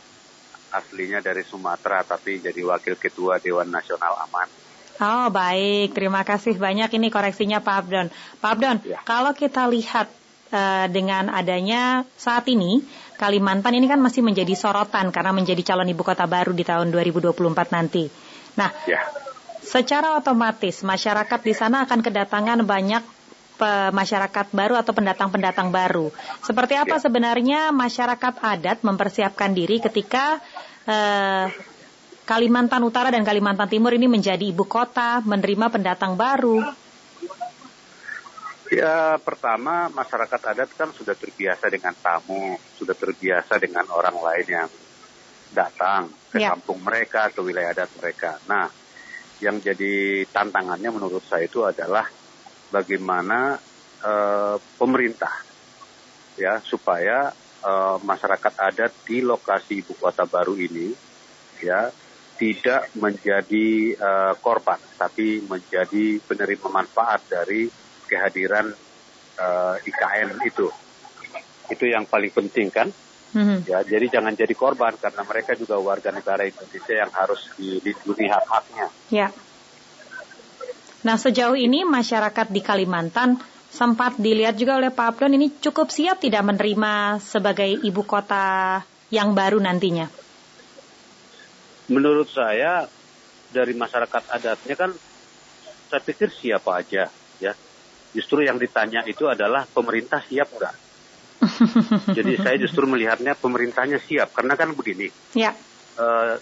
aslinya 0.71 1.23
dari 1.23 1.47
Sumatera 1.47 2.03
tapi 2.03 2.43
jadi 2.43 2.59
wakil 2.67 2.99
ketua 2.99 3.39
Dewan 3.43 3.71
Nasional 3.71 4.15
Aman. 4.27 4.49
Oh 4.97 5.29
baik, 5.29 5.93
terima 5.93 6.25
kasih 6.25 6.57
banyak 6.57 6.89
ini 6.97 7.13
koreksinya 7.13 7.61
Pak 7.61 7.77
Abdon. 7.85 8.07
Pak 8.41 8.51
Abdon, 8.57 8.77
ya. 8.81 9.01
kalau 9.05 9.37
kita 9.37 9.69
lihat 9.69 10.09
uh, 10.49 10.89
dengan 10.89 11.29
adanya 11.29 12.09
saat 12.17 12.49
ini 12.49 12.81
Kalimantan 13.17 13.73
ini 13.73 13.89
kan 13.89 13.97
masih 13.97 14.21
menjadi 14.21 14.53
sorotan 14.53 15.09
karena 15.09 15.33
menjadi 15.33 15.73
calon 15.73 15.89
ibu 15.89 16.05
kota 16.05 16.29
baru 16.29 16.53
di 16.53 16.69
tahun 16.69 16.93
2024 16.93 17.33
nanti. 17.73 18.05
Nah, 18.61 18.69
ya. 18.85 19.01
secara 19.65 20.21
otomatis 20.21 20.85
masyarakat 20.85 21.41
di 21.41 21.55
sana 21.57 21.89
akan 21.89 22.05
kedatangan 22.05 22.61
banyak 22.69 23.16
masyarakat 23.93 24.47
baru 24.53 24.77
atau 24.77 24.93
pendatang-pendatang 24.93 25.73
baru. 25.73 26.13
Seperti 26.45 26.77
apa 26.77 27.01
ya. 27.01 27.03
sebenarnya 27.03 27.61
masyarakat 27.73 28.35
adat 28.41 28.79
mempersiapkan 28.85 29.57
diri 29.57 29.81
ketika 29.81 30.41
eh, 30.85 31.49
Kalimantan 32.27 32.83
Utara 32.83 33.15
dan 33.15 33.23
Kalimantan 33.23 33.71
Timur 33.71 33.95
ini 33.95 34.11
menjadi 34.11 34.43
ibu 34.43 34.67
kota, 34.67 35.23
menerima 35.23 35.71
pendatang 35.71 36.19
baru? 36.19 36.59
Ya, 38.67 39.15
pertama 39.23 39.87
masyarakat 39.95 40.41
adat 40.43 40.75
kan 40.75 40.91
sudah 40.91 41.15
terbiasa 41.15 41.71
dengan 41.71 41.95
tamu, 41.95 42.59
sudah 42.75 42.99
terbiasa 42.99 43.63
dengan 43.63 43.87
orang 43.95 44.19
lain 44.19 44.47
yang 44.51 44.69
datang 45.55 46.11
ke 46.35 46.43
ya. 46.43 46.51
kampung 46.51 46.83
mereka, 46.83 47.31
ke 47.31 47.39
wilayah 47.47 47.71
adat 47.71 47.95
mereka. 48.03 48.43
Nah, 48.51 48.67
yang 49.39 49.63
jadi 49.63 50.27
tantangannya 50.27 50.91
menurut 50.91 51.23
saya 51.23 51.47
itu 51.47 51.63
adalah 51.63 52.11
bagaimana 52.71 53.59
uh, 54.03 54.57
pemerintah 54.79 55.33
ya 56.37 56.61
supaya 56.61 57.33
uh, 57.65 57.97
masyarakat 58.03 58.53
adat 58.61 58.93
di 59.09 59.25
lokasi 59.25 59.81
ibu 59.81 59.97
kota 59.97 60.29
baru 60.29 60.55
ini 60.55 60.93
ya 61.65 61.89
tidak 62.37 62.93
menjadi 63.01 63.97
uh, 63.97 64.35
korban 64.37 64.77
tapi 65.01 65.41
menjadi 65.49 66.21
penerima 66.21 66.69
manfaat 66.69 67.25
dari 67.33 67.65
kehadiran 68.05 68.69
uh, 69.41 69.77
IKN 69.81 70.45
itu. 70.45 70.69
Itu 71.73 71.85
yang 71.89 72.05
paling 72.05 72.31
penting 72.31 72.71
kan? 72.71 72.91
Mm-hmm. 73.27 73.69
ya 73.69 73.85
jadi 73.85 74.07
jangan 74.09 74.33
jadi 74.33 74.55
korban 74.57 74.97
karena 74.97 75.21
mereka 75.27 75.53
juga 75.59 75.77
warga 75.77 76.09
negara 76.09 76.47
Indonesia 76.49 76.95
yang 77.05 77.13
harus 77.13 77.53
dilindungi 77.59 78.33
hak-haknya. 78.33 78.87
Ya 79.13 79.29
Nah 81.07 81.15
sejauh 81.15 81.55
ini 81.55 81.87
masyarakat 81.87 82.51
di 82.51 82.59
Kalimantan 82.59 83.39
sempat 83.71 84.19
dilihat 84.19 84.59
juga 84.59 84.75
oleh 84.75 84.91
Pak 84.91 85.07
Abdon 85.15 85.39
ini 85.39 85.55
cukup 85.63 85.87
siap 85.95 86.19
tidak 86.19 86.43
menerima 86.43 87.23
sebagai 87.23 87.71
ibu 87.87 88.03
kota 88.03 88.83
yang 89.15 89.31
baru 89.31 89.63
nantinya? 89.63 90.11
Menurut 91.87 92.27
saya 92.27 92.91
dari 93.55 93.79
masyarakat 93.79 94.23
adatnya 94.35 94.75
kan 94.75 94.91
saya 95.87 96.03
pikir 96.03 96.35
siapa 96.35 96.83
aja 96.83 97.07
ya. 97.39 97.55
Justru 98.11 98.43
yang 98.43 98.59
ditanya 98.59 99.07
itu 99.07 99.31
adalah 99.31 99.63
pemerintah 99.63 100.19
siap 100.27 100.59
enggak? 100.59 100.75
Jadi 102.19 102.35
saya 102.43 102.59
justru 102.59 102.83
melihatnya 102.91 103.39
pemerintahnya 103.39 104.03
siap 104.03 104.35
karena 104.35 104.59
kan 104.59 104.75
begini. 104.75 105.07
Ya. 105.39 105.55
Uh, 105.95 106.35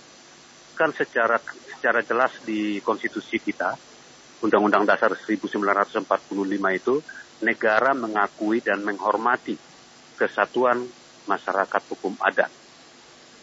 kan 0.72 0.96
secara 0.96 1.36
secara 1.68 2.00
jelas 2.00 2.32
di 2.48 2.80
konstitusi 2.80 3.36
kita 3.36 3.76
Undang-Undang 4.44 4.84
Dasar 4.84 5.16
1945 5.16 6.04
itu 6.76 6.94
negara 7.40 7.96
mengakui 7.96 8.60
dan 8.60 8.84
menghormati 8.84 9.56
kesatuan 10.20 10.84
masyarakat 11.24 11.82
hukum 11.88 12.12
adat. 12.20 12.52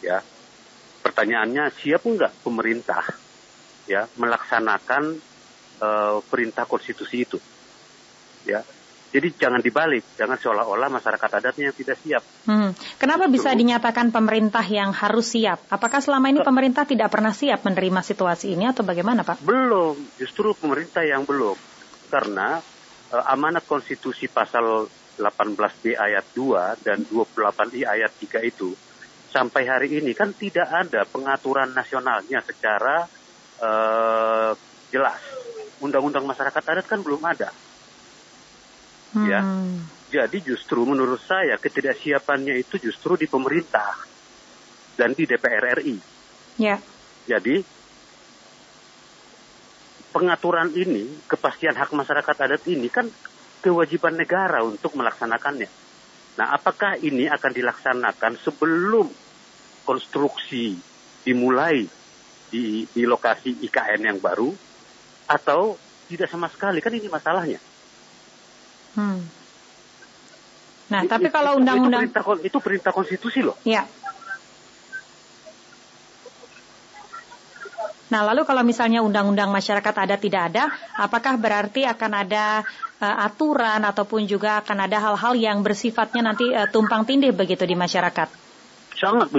Ya. 0.05 0.21
Pertanyaannya 1.01 1.73
siap 1.81 2.05
nggak 2.05 2.45
pemerintah 2.45 3.01
ya 3.89 4.05
melaksanakan 4.21 5.17
uh, 5.81 6.21
perintah 6.29 6.69
konstitusi 6.69 7.25
itu? 7.25 7.41
Ya. 8.45 8.61
Jadi 9.11 9.27
jangan 9.35 9.59
dibalik, 9.59 10.15
jangan 10.15 10.39
seolah-olah 10.39 10.87
masyarakat 10.87 11.29
adatnya 11.43 11.67
yang 11.67 11.75
tidak 11.75 11.99
siap. 11.99 12.23
Hmm. 12.47 12.71
Kenapa 12.95 13.27
Justru, 13.27 13.35
bisa 13.43 13.49
dinyatakan 13.51 14.07
pemerintah 14.15 14.63
yang 14.63 14.95
harus 14.95 15.35
siap? 15.35 15.67
Apakah 15.67 15.99
selama 15.99 16.31
ini 16.31 16.39
pemerintah 16.39 16.87
tidak 16.87 17.11
pernah 17.11 17.35
siap 17.35 17.67
menerima 17.67 17.99
situasi 18.07 18.55
ini 18.55 18.71
atau 18.71 18.87
bagaimana 18.87 19.27
Pak? 19.27 19.43
Belum, 19.43 19.99
justru 20.15 20.55
pemerintah 20.55 21.03
yang 21.03 21.27
belum. 21.27 21.59
Karena 22.07 22.63
uh, 23.11 23.23
amanat 23.35 23.67
konstitusi 23.67 24.31
pasal 24.31 24.87
18B 25.19 25.99
ayat 25.99 26.31
2 26.31 26.87
dan 26.87 27.03
28I 27.03 27.83
ayat 27.83 28.11
3 28.15 28.47
itu 28.47 28.71
sampai 29.31 29.63
hari 29.67 29.87
ini 29.99 30.11
kan 30.15 30.31
tidak 30.35 30.67
ada 30.67 31.03
pengaturan 31.03 31.71
nasionalnya 31.75 32.39
secara 32.43 33.03
uh, 33.59 34.51
jelas. 34.87 35.19
Undang-undang 35.83 36.23
masyarakat 36.23 36.63
adat 36.63 36.85
kan 36.87 37.03
belum 37.03 37.19
ada. 37.27 37.51
Ya. 39.15 39.41
Hmm. 39.43 39.83
Ya. 40.11 40.27
Jadi 40.27 40.43
justru 40.43 40.83
menurut 40.83 41.23
saya 41.23 41.55
ketidaksiapannya 41.55 42.59
itu 42.59 42.75
justru 42.83 43.15
di 43.15 43.31
pemerintah 43.31 43.95
dan 44.99 45.15
di 45.15 45.23
DPR 45.23 45.79
RI. 45.79 45.95
Ya. 46.59 46.83
Jadi 47.27 47.63
pengaturan 50.11 50.75
ini, 50.75 51.07
kepastian 51.31 51.79
hak 51.79 51.95
masyarakat 51.95 52.35
adat 52.35 52.63
ini 52.67 52.91
kan 52.91 53.07
kewajiban 53.63 54.19
negara 54.19 54.59
untuk 54.67 54.99
melaksanakannya. 54.99 55.71
Nah, 56.35 56.47
apakah 56.55 56.99
ini 56.99 57.31
akan 57.31 57.51
dilaksanakan 57.55 58.33
sebelum 58.43 59.07
konstruksi 59.87 60.75
dimulai 61.23 61.87
di, 62.51 62.83
di 62.91 63.03
lokasi 63.07 63.63
IKN 63.63 64.11
yang 64.11 64.19
baru 64.19 64.51
atau 65.31 65.79
tidak 66.11 66.27
sama 66.27 66.51
sekali? 66.51 66.83
Kan 66.83 66.95
ini 66.99 67.07
masalahnya. 67.07 67.70
Hmm. 68.95 69.21
Nah, 70.91 71.01
tapi 71.07 71.31
kalau 71.31 71.55
undang-undang 71.55 72.11
itu, 72.11 72.19
itu, 72.19 72.51
itu 72.51 72.57
perintah 72.59 72.91
konstitusi 72.91 73.39
loh. 73.39 73.55
Ya. 73.63 73.87
Nah, 78.11 78.27
lalu 78.27 78.43
kalau 78.43 78.59
misalnya 78.67 78.99
undang-undang 78.99 79.47
masyarakat 79.55 79.95
adat 79.95 80.19
tidak 80.19 80.51
ada, 80.51 80.67
apakah 80.99 81.39
berarti 81.39 81.87
akan 81.87 82.11
ada 82.27 82.67
uh, 82.99 83.17
aturan 83.23 83.87
ataupun 83.87 84.27
juga 84.27 84.59
akan 84.59 84.83
ada 84.83 84.99
hal-hal 84.99 85.33
yang 85.39 85.63
bersifatnya 85.63 86.35
nanti 86.35 86.51
uh, 86.51 86.67
tumpang 86.67 87.07
tindih 87.07 87.31
begitu 87.31 87.63
di 87.63 87.71
masyarakat? 87.71 88.27
Sangat, 88.99 89.31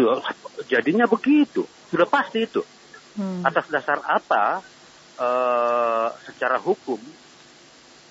jadinya 0.73 1.05
begitu, 1.05 1.69
sudah 1.93 2.09
pasti 2.09 2.49
itu. 2.49 2.65
Hmm. 3.13 3.45
Atas 3.45 3.69
dasar 3.69 4.01
apa 4.09 4.65
uh, 5.21 6.09
secara 6.25 6.57
hukum 6.57 6.97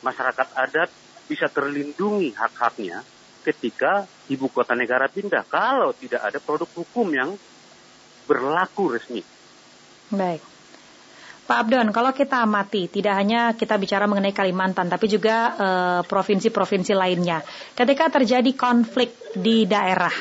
masyarakat 0.05 0.47
adat 0.53 0.89
bisa 1.31 1.47
terlindungi 1.47 2.35
hak-haknya 2.35 3.07
ketika 3.47 4.03
ibu 4.27 4.51
kota 4.51 4.75
negara 4.75 5.07
pindah 5.07 5.47
kalau 5.47 5.95
tidak 5.95 6.27
ada 6.27 6.43
produk 6.43 6.67
hukum 6.75 7.07
yang 7.07 7.39
berlaku 8.27 8.99
resmi. 8.99 9.23
Baik. 10.11 10.43
Pak 11.47 11.67
Abdon, 11.67 11.91
kalau 11.91 12.15
kita 12.15 12.47
amati, 12.47 12.87
tidak 12.87 13.11
hanya 13.17 13.51
kita 13.57 13.75
bicara 13.75 14.07
mengenai 14.07 14.31
Kalimantan, 14.31 14.87
tapi 14.87 15.11
juga 15.11 15.51
eh, 15.51 16.01
provinsi-provinsi 16.05 16.93
lainnya. 16.95 17.43
Ketika 17.75 18.07
terjadi 18.07 18.51
konflik 18.55 19.11
di 19.35 19.67
daerah, 19.67 20.13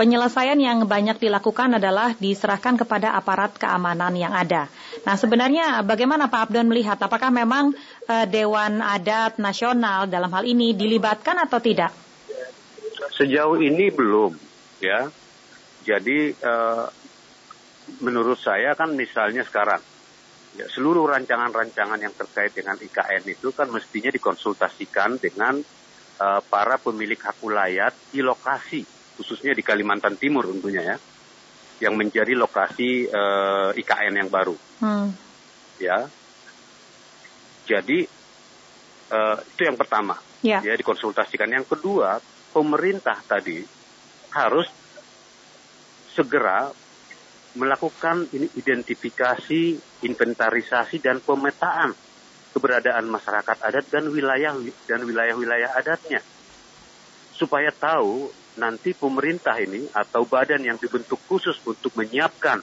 penyelesaian 0.00 0.56
yang 0.56 0.88
banyak 0.88 1.20
dilakukan 1.20 1.76
adalah 1.76 2.16
diserahkan 2.16 2.80
kepada 2.80 3.12
aparat 3.12 3.52
keamanan 3.60 4.16
yang 4.16 4.32
ada. 4.32 4.72
Nah, 5.00 5.16
sebenarnya 5.16 5.80
bagaimana 5.80 6.28
Pak 6.28 6.50
Abdon 6.50 6.68
melihat, 6.68 7.00
apakah 7.00 7.32
memang 7.32 7.72
eh, 8.04 8.26
Dewan 8.28 8.84
Adat 8.84 9.40
Nasional 9.40 10.06
dalam 10.06 10.28
hal 10.32 10.44
ini 10.44 10.76
dilibatkan 10.76 11.40
atau 11.40 11.56
tidak? 11.56 11.92
Sejauh 13.16 13.56
ini 13.60 13.88
belum, 13.88 14.36
ya. 14.84 15.08
Jadi 15.80 16.36
eh, 16.36 16.86
menurut 17.98 18.38
saya 18.38 18.78
kan 18.78 18.94
misalnya 18.94 19.42
sekarang 19.42 19.82
ya, 20.54 20.66
seluruh 20.70 21.10
rancangan-rancangan 21.10 21.98
yang 21.98 22.14
terkait 22.14 22.54
dengan 22.54 22.78
IKN 22.78 23.26
itu 23.26 23.50
kan 23.50 23.66
mestinya 23.70 24.10
dikonsultasikan 24.14 25.18
dengan 25.18 25.58
uh, 26.20 26.40
para 26.46 26.78
pemilik 26.78 27.18
hak 27.18 27.42
ulayat 27.42 27.94
di 28.14 28.22
lokasi, 28.22 28.82
khususnya 29.18 29.54
di 29.54 29.62
Kalimantan 29.66 30.14
Timur 30.14 30.46
tentunya 30.46 30.94
ya, 30.94 30.96
yang 31.80 31.96
menjadi 31.96 32.36
lokasi 32.36 33.08
uh, 33.08 33.72
eh, 33.72 33.80
IKN 33.80 34.14
yang 34.20 34.30
baru. 34.30 34.56
Hmm. 34.84 35.10
Ya, 35.80 36.06
jadi 37.64 38.04
uh, 39.08 39.36
itu 39.40 39.62
yang 39.64 39.80
pertama, 39.80 40.20
ya. 40.44 40.60
ya 40.60 40.76
dikonsultasikan. 40.76 41.48
Yang 41.48 41.76
kedua, 41.76 42.20
pemerintah 42.52 43.16
tadi 43.24 43.64
harus 44.36 44.68
segera 46.12 46.68
melakukan 47.56 48.28
ini 48.36 48.46
identifikasi, 48.54 49.62
inventarisasi 50.06 51.02
dan 51.02 51.18
pemetaan 51.18 51.96
keberadaan 52.50 53.06
masyarakat 53.06 53.56
adat 53.62 53.86
dan 53.90 54.10
wilayah 54.10 54.54
dan 54.86 55.00
wilayah-wilayah 55.06 55.70
adatnya 55.78 56.18
supaya 57.34 57.70
tahu 57.70 58.28
nanti 58.58 58.96
pemerintah 58.96 59.54
ini 59.60 59.86
atau 59.94 60.26
badan 60.26 60.64
yang 60.64 60.80
dibentuk 60.80 61.22
khusus 61.30 61.58
untuk 61.62 61.94
menyiapkan 61.94 62.58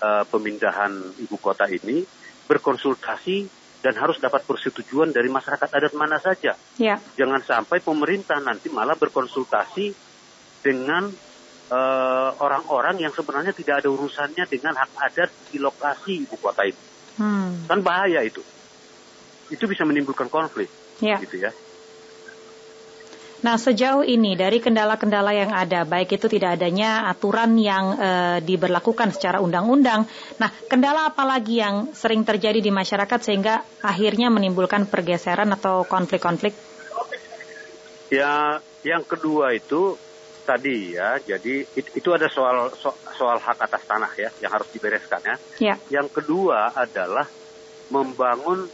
uh, 0.00 0.24
pemindahan 0.30 0.92
ibu 1.20 1.36
kota 1.36 1.68
ini 1.68 2.04
berkonsultasi 2.46 3.48
dan 3.84 3.94
harus 4.00 4.16
dapat 4.16 4.42
persetujuan 4.48 5.12
dari 5.12 5.28
masyarakat 5.28 5.68
adat 5.68 5.92
mana 5.92 6.16
saja. 6.16 6.56
Ya. 6.80 6.96
Jangan 7.18 7.44
sampai 7.44 7.84
pemerintah 7.84 8.40
nanti 8.40 8.72
malah 8.72 8.96
berkonsultasi 8.96 9.92
dengan 10.64 11.12
Eh, 11.66 12.30
orang-orang 12.38 12.94
uh, 12.94 13.02
yang 13.02 13.10
sebenarnya 13.10 13.50
tidak 13.50 13.82
ada 13.82 13.90
urusannya 13.90 14.46
dengan 14.46 14.78
hak 14.78 14.90
adat 15.02 15.30
di 15.50 15.58
lokasi 15.58 16.22
ibu 16.22 16.38
kota 16.38 16.62
itu. 16.62 16.78
Hmm. 17.18 17.66
Kan 17.66 17.82
bahaya 17.82 18.22
itu. 18.22 18.38
Itu 19.50 19.66
bisa 19.66 19.82
menimbulkan 19.82 20.30
konflik. 20.30 20.70
Ya. 21.02 21.18
Gitu 21.18 21.42
ya. 21.42 21.50
Nah, 23.44 23.60
sejauh 23.60 24.00
ini 24.00 24.32
dari 24.32 24.64
kendala-kendala 24.64 25.36
yang 25.36 25.52
ada, 25.52 25.84
baik 25.84 26.16
itu 26.16 26.24
tidak 26.24 26.56
adanya 26.56 27.04
aturan 27.04 27.60
yang 27.60 27.92
e, 27.92 28.10
diberlakukan 28.40 29.12
secara 29.12 29.44
undang-undang. 29.44 30.08
Nah, 30.40 30.50
kendala 30.72 31.12
apa 31.12 31.20
lagi 31.28 31.60
yang 31.60 31.92
sering 31.92 32.24
terjadi 32.24 32.64
di 32.64 32.72
masyarakat 32.72 33.20
sehingga 33.20 33.60
akhirnya 33.84 34.32
menimbulkan 34.32 34.88
pergeseran 34.88 35.52
atau 35.52 35.84
konflik-konflik? 35.84 36.56
Ya, 38.08 38.64
yang 38.80 39.04
kedua 39.04 39.52
itu 39.52 40.00
tadi 40.46 40.94
ya, 40.94 41.18
jadi 41.20 41.66
it, 41.74 41.92
itu 41.92 42.08
ada 42.14 42.30
soal 42.30 42.70
so, 42.78 42.94
soal 43.18 43.42
hak 43.42 43.58
atas 43.58 43.82
tanah 43.82 44.14
ya 44.14 44.30
yang 44.38 44.54
harus 44.54 44.70
dibereskan 44.70 45.20
ya. 45.26 45.36
ya. 45.58 45.74
Yang 45.90 46.22
kedua 46.22 46.70
adalah 46.72 47.26
membangun 47.90 48.70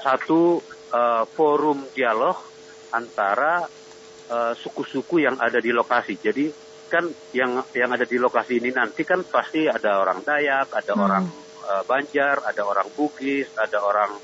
satu 0.00 0.64
uh, 0.90 1.28
forum 1.28 1.84
dialog 1.92 2.36
antara 2.88 3.68
eh, 4.30 4.52
suku-suku 4.56 5.24
yang 5.24 5.36
ada 5.40 5.58
di 5.60 5.70
lokasi. 5.74 6.16
Jadi 6.20 6.46
kan 6.88 7.04
yang 7.34 7.64
yang 7.74 7.90
ada 7.90 8.06
di 8.06 8.16
lokasi 8.20 8.60
ini 8.62 8.70
nanti 8.70 9.02
kan 9.02 9.24
pasti 9.26 9.66
ada 9.66 9.98
orang 9.98 10.22
Dayak, 10.22 10.70
ada 10.70 10.92
hmm. 10.94 11.04
orang 11.04 11.24
uh, 11.66 11.82
Banjar, 11.82 12.44
ada 12.44 12.62
orang 12.62 12.86
Bugis, 12.94 13.50
ada 13.58 13.82
orang 13.82 14.14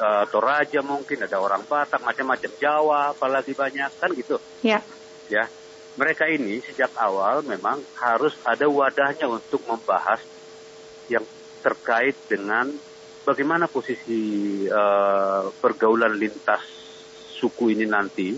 uh, 0.00 0.24
Toraja 0.30 0.80
mungkin, 0.80 1.20
ada 1.26 1.36
orang 1.42 1.66
Batak, 1.68 2.00
macam-macam 2.00 2.52
Jawa, 2.56 3.12
apalagi 3.12 3.52
banyak 3.52 3.92
kan 3.98 4.08
gitu. 4.16 4.40
Ya. 4.64 4.80
Ya 5.28 5.50
mereka 5.96 6.24
ini 6.24 6.64
sejak 6.64 6.96
awal 6.96 7.44
memang 7.44 7.80
harus 8.00 8.32
ada 8.48 8.64
wadahnya 8.64 9.28
untuk 9.28 9.60
membahas 9.68 10.24
yang 11.12 11.24
terkait 11.60 12.16
dengan 12.24 12.72
bagaimana 13.28 13.68
posisi 13.68 14.64
uh, 14.66 15.52
pergaulan 15.60 16.16
lintas 16.16 16.64
suku 17.36 17.76
ini 17.76 17.84
nanti 17.84 18.32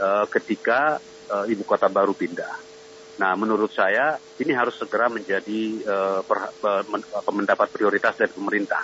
uh, 0.00 0.26
ketika 0.26 0.96
uh, 1.30 1.44
ibu 1.46 1.62
kota 1.62 1.86
baru 1.86 2.16
pindah. 2.16 2.72
Nah, 3.20 3.36
menurut 3.36 3.68
saya 3.68 4.16
ini 4.40 4.56
harus 4.56 4.80
segera 4.80 5.12
menjadi 5.12 5.84
uh, 5.84 6.20
per, 6.24 6.56
uh, 6.64 6.84
mendapat 7.28 7.68
prioritas 7.68 8.16
dari 8.16 8.32
pemerintah. 8.32 8.82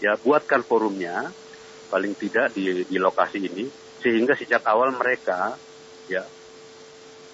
Ya, 0.00 0.16
buatkan 0.16 0.64
forumnya 0.64 1.28
paling 1.92 2.16
tidak 2.16 2.56
di, 2.56 2.82
di 2.88 2.96
lokasi 2.96 3.38
ini 3.38 3.68
sehingga 4.00 4.36
sejak 4.36 4.64
awal 4.66 4.92
mereka 4.92 5.56
ya 6.10 6.24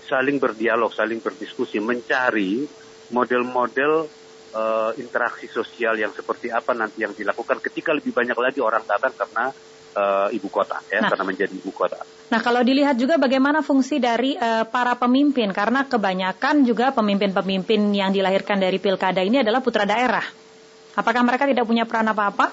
saling 0.07 0.37
berdialog, 0.37 0.93
saling 0.93 1.25
berdiskusi, 1.25 1.81
mencari 1.81 2.67
model-model 3.15 4.07
uh, 4.53 4.93
interaksi 5.01 5.49
sosial 5.49 5.97
yang 5.97 6.13
seperti 6.13 6.53
apa 6.53 6.77
nanti 6.77 7.05
yang 7.05 7.17
dilakukan 7.17 7.61
ketika 7.65 7.97
lebih 7.97 8.13
banyak 8.13 8.37
lagi 8.37 8.61
orang 8.61 8.85
datang 8.85 9.15
karena 9.17 9.53
uh, 9.97 10.29
ibu 10.33 10.49
kota 10.49 10.81
ya, 10.89 11.05
nah, 11.05 11.09
karena 11.13 11.25
menjadi 11.29 11.55
ibu 11.55 11.71
kota. 11.73 12.01
Nah, 12.33 12.41
kalau 12.41 12.65
dilihat 12.65 12.97
juga 12.97 13.21
bagaimana 13.21 13.61
fungsi 13.61 14.01
dari 14.01 14.35
uh, 14.37 14.65
para 14.65 14.97
pemimpin 14.97 15.53
karena 15.53 15.85
kebanyakan 15.85 16.65
juga 16.65 16.91
pemimpin-pemimpin 16.97 17.93
yang 17.93 18.11
dilahirkan 18.11 18.57
dari 18.57 18.81
pilkada 18.81 19.21
ini 19.21 19.45
adalah 19.45 19.61
putra 19.61 19.85
daerah. 19.85 20.25
Apakah 20.93 21.23
mereka 21.25 21.45
tidak 21.49 21.65
punya 21.65 21.85
peran 21.89 22.09
apa-apa? 22.09 22.53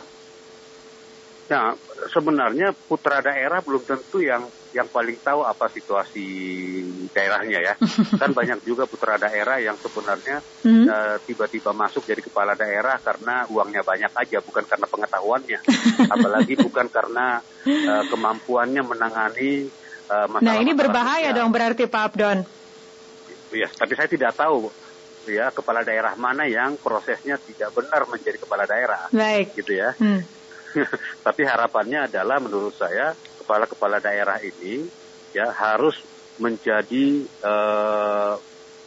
Nah, 1.50 1.74
sebenarnya 2.14 2.72
putra 2.72 3.20
daerah 3.26 3.60
belum 3.60 3.82
tentu 3.84 4.22
yang 4.22 4.46
yang 4.70 4.86
paling 4.86 5.18
tahu 5.22 5.42
apa 5.42 5.66
situasi 5.70 6.28
daerahnya 7.10 7.60
ya. 7.62 7.74
kan 8.22 8.32
banyak 8.34 8.62
juga 8.62 8.86
putra 8.86 9.18
daerah 9.18 9.58
yang 9.58 9.76
sebenarnya 9.78 10.42
hmm. 10.66 10.86
uh, 10.86 11.16
tiba-tiba 11.26 11.74
masuk 11.74 12.06
jadi 12.06 12.22
kepala 12.22 12.54
daerah 12.54 13.02
karena 13.02 13.50
uangnya 13.50 13.82
banyak 13.82 14.12
aja, 14.14 14.38
bukan 14.42 14.64
karena 14.66 14.86
pengetahuannya, 14.86 15.60
apalagi 16.16 16.54
bukan 16.60 16.88
karena 16.90 17.42
uh, 17.66 18.04
kemampuannya 18.10 18.82
menangani 18.86 19.68
uh, 20.10 20.28
masalah. 20.30 20.46
Nah 20.46 20.56
ini 20.62 20.72
berbahaya 20.78 21.30
dong 21.34 21.50
berarti 21.50 21.90
Pak 21.90 22.04
Abdon. 22.14 22.40
Ya, 23.50 23.66
tapi 23.66 23.98
saya 23.98 24.06
tidak 24.06 24.38
tahu 24.38 24.70
ya 25.26 25.54
kepala 25.54 25.86
daerah 25.86 26.18
mana 26.18 26.50
yang 26.50 26.78
prosesnya 26.78 27.38
tidak 27.38 27.74
benar 27.74 28.06
menjadi 28.10 28.38
kepala 28.42 28.66
daerah. 28.66 29.10
Baik. 29.14 29.58
Gitu 29.58 29.78
ya. 29.78 29.94
Hmm. 29.98 30.22
Tapi 31.26 31.42
harapannya 31.46 32.10
adalah 32.10 32.38
menurut 32.38 32.74
saya 32.78 33.14
kepala-kepala 33.50 33.98
daerah 33.98 34.38
ini 34.46 34.86
ya 35.34 35.50
harus 35.50 35.98
menjadi 36.38 37.26
uh, 37.42 38.38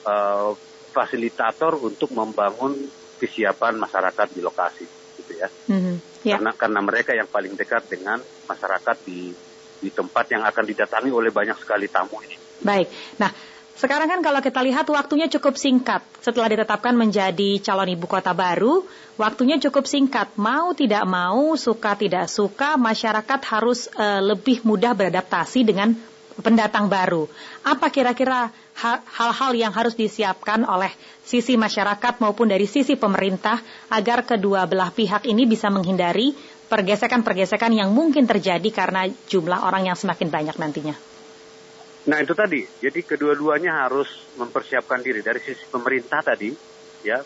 uh, 0.06 0.54
fasilitator 0.94 1.82
untuk 1.82 2.14
membangun 2.14 2.78
kesiapan 3.18 3.74
masyarakat 3.74 4.30
di 4.30 4.38
lokasi 4.38 4.86
gitu 5.18 5.34
ya. 5.34 5.50
Mm-hmm. 5.66 5.96
Yeah. 6.22 6.38
Karena 6.38 6.50
karena 6.54 6.80
mereka 6.86 7.10
yang 7.10 7.26
paling 7.26 7.58
dekat 7.58 7.90
dengan 7.90 8.22
masyarakat 8.22 8.96
di 9.02 9.34
di 9.82 9.90
tempat 9.90 10.30
yang 10.30 10.46
akan 10.46 10.62
didatangi 10.62 11.10
oleh 11.10 11.34
banyak 11.34 11.58
sekali 11.58 11.90
tamu 11.90 12.22
ini. 12.22 12.38
Baik. 12.62 12.86
Nah, 13.18 13.34
sekarang 13.72 14.06
kan 14.06 14.20
kalau 14.20 14.40
kita 14.44 14.60
lihat 14.62 14.86
waktunya 14.92 15.26
cukup 15.32 15.56
singkat 15.56 16.04
setelah 16.20 16.52
ditetapkan 16.52 16.92
menjadi 16.94 17.58
calon 17.64 17.90
ibu 17.90 18.04
kota 18.06 18.30
baru, 18.36 18.84
waktunya 19.16 19.56
cukup 19.58 19.88
singkat. 19.88 20.36
Mau 20.36 20.76
tidak 20.76 21.02
mau, 21.08 21.56
suka 21.56 21.96
tidak 21.96 22.28
suka, 22.28 22.76
masyarakat 22.76 23.40
harus 23.48 23.88
uh, 23.96 24.20
lebih 24.22 24.62
mudah 24.62 24.92
beradaptasi 24.94 25.66
dengan 25.66 25.96
pendatang 26.40 26.88
baru. 26.88 27.28
Apa 27.64 27.92
kira-kira 27.92 28.48
hal-hal 29.12 29.52
yang 29.52 29.72
harus 29.72 29.92
disiapkan 29.92 30.64
oleh 30.64 30.88
sisi 31.20 31.60
masyarakat 31.60 32.24
maupun 32.24 32.48
dari 32.48 32.64
sisi 32.64 32.96
pemerintah 32.96 33.60
agar 33.92 34.24
kedua 34.24 34.64
belah 34.64 34.88
pihak 34.88 35.28
ini 35.28 35.44
bisa 35.44 35.68
menghindari 35.68 36.32
pergesekan-pergesekan 36.72 37.76
yang 37.76 37.92
mungkin 37.92 38.24
terjadi 38.24 38.68
karena 38.72 39.04
jumlah 39.28 39.60
orang 39.68 39.92
yang 39.92 39.96
semakin 39.98 40.32
banyak 40.32 40.56
nantinya? 40.56 41.11
Nah 42.02 42.18
itu 42.18 42.34
tadi, 42.34 42.66
jadi 42.82 42.98
kedua-duanya 43.06 43.86
harus 43.86 44.10
mempersiapkan 44.34 44.98
diri 44.98 45.22
dari 45.22 45.38
sisi 45.38 45.62
pemerintah 45.70 46.18
tadi, 46.18 46.50
ya 47.06 47.22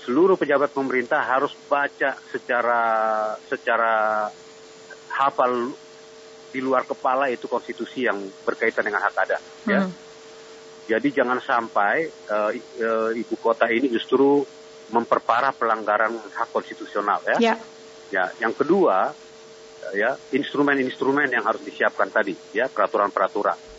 seluruh 0.00 0.40
pejabat 0.40 0.72
pemerintah 0.72 1.20
harus 1.20 1.52
baca 1.68 2.16
secara 2.32 2.80
secara 3.44 4.24
hafal 5.12 5.74
di 6.48 6.60
luar 6.64 6.88
kepala 6.88 7.28
itu 7.28 7.44
konstitusi 7.44 8.08
yang 8.08 8.16
berkaitan 8.46 8.88
dengan 8.88 9.04
hak 9.04 9.16
adat, 9.20 9.42
ya. 9.68 9.84
Hmm. 9.84 9.92
Jadi 10.86 11.08
jangan 11.12 11.42
sampai 11.42 12.08
uh, 12.30 12.54
uh, 12.56 13.10
ibu 13.12 13.34
kota 13.36 13.68
ini 13.68 13.90
justru 13.92 14.46
memperparah 14.96 15.52
pelanggaran 15.52 16.16
hak 16.16 16.48
konstitusional, 16.56 17.20
ya. 17.36 17.52
ya. 17.52 17.54
Ya, 18.06 18.24
yang 18.38 18.54
kedua, 18.54 19.12
ya 19.92 20.16
instrumen-instrumen 20.32 21.26
yang 21.28 21.44
harus 21.44 21.60
disiapkan 21.60 22.08
tadi, 22.08 22.32
ya 22.54 22.70
peraturan-peraturan 22.70 23.75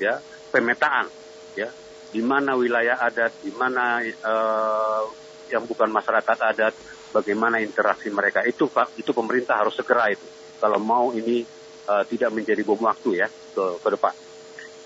ya 0.00 0.18
pemetaan 0.50 1.06
ya. 1.54 1.68
Di 2.10 2.18
mana 2.26 2.58
wilayah 2.58 2.98
adat 2.98 3.38
di 3.38 3.54
mana 3.54 4.02
uh, 4.02 5.06
yang 5.46 5.62
bukan 5.62 5.86
masyarakat 5.94 6.38
adat 6.42 6.74
bagaimana 7.14 7.62
interaksi 7.62 8.10
mereka. 8.10 8.42
Itu 8.42 8.66
Pak 8.66 8.98
itu 8.98 9.14
pemerintah 9.14 9.62
harus 9.62 9.78
segera 9.78 10.10
itu. 10.10 10.26
Kalau 10.58 10.82
mau 10.82 11.14
ini 11.14 11.46
uh, 11.86 12.02
tidak 12.08 12.34
menjadi 12.34 12.66
bom 12.66 12.82
waktu 12.82 13.22
ya 13.22 13.28
ke, 13.30 13.64
ke 13.78 13.88
depan 13.94 14.14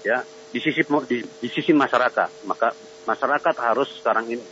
ya. 0.05 0.21
Di 0.55 0.63
sisi 0.63 0.87
di, 0.87 1.19
di 1.19 1.49
sisi 1.51 1.73
masyarakat 1.75 2.47
maka 2.47 2.71
masyarakat 3.09 3.55
harus 3.59 3.89
sekarang 3.99 4.31
ini 4.31 4.45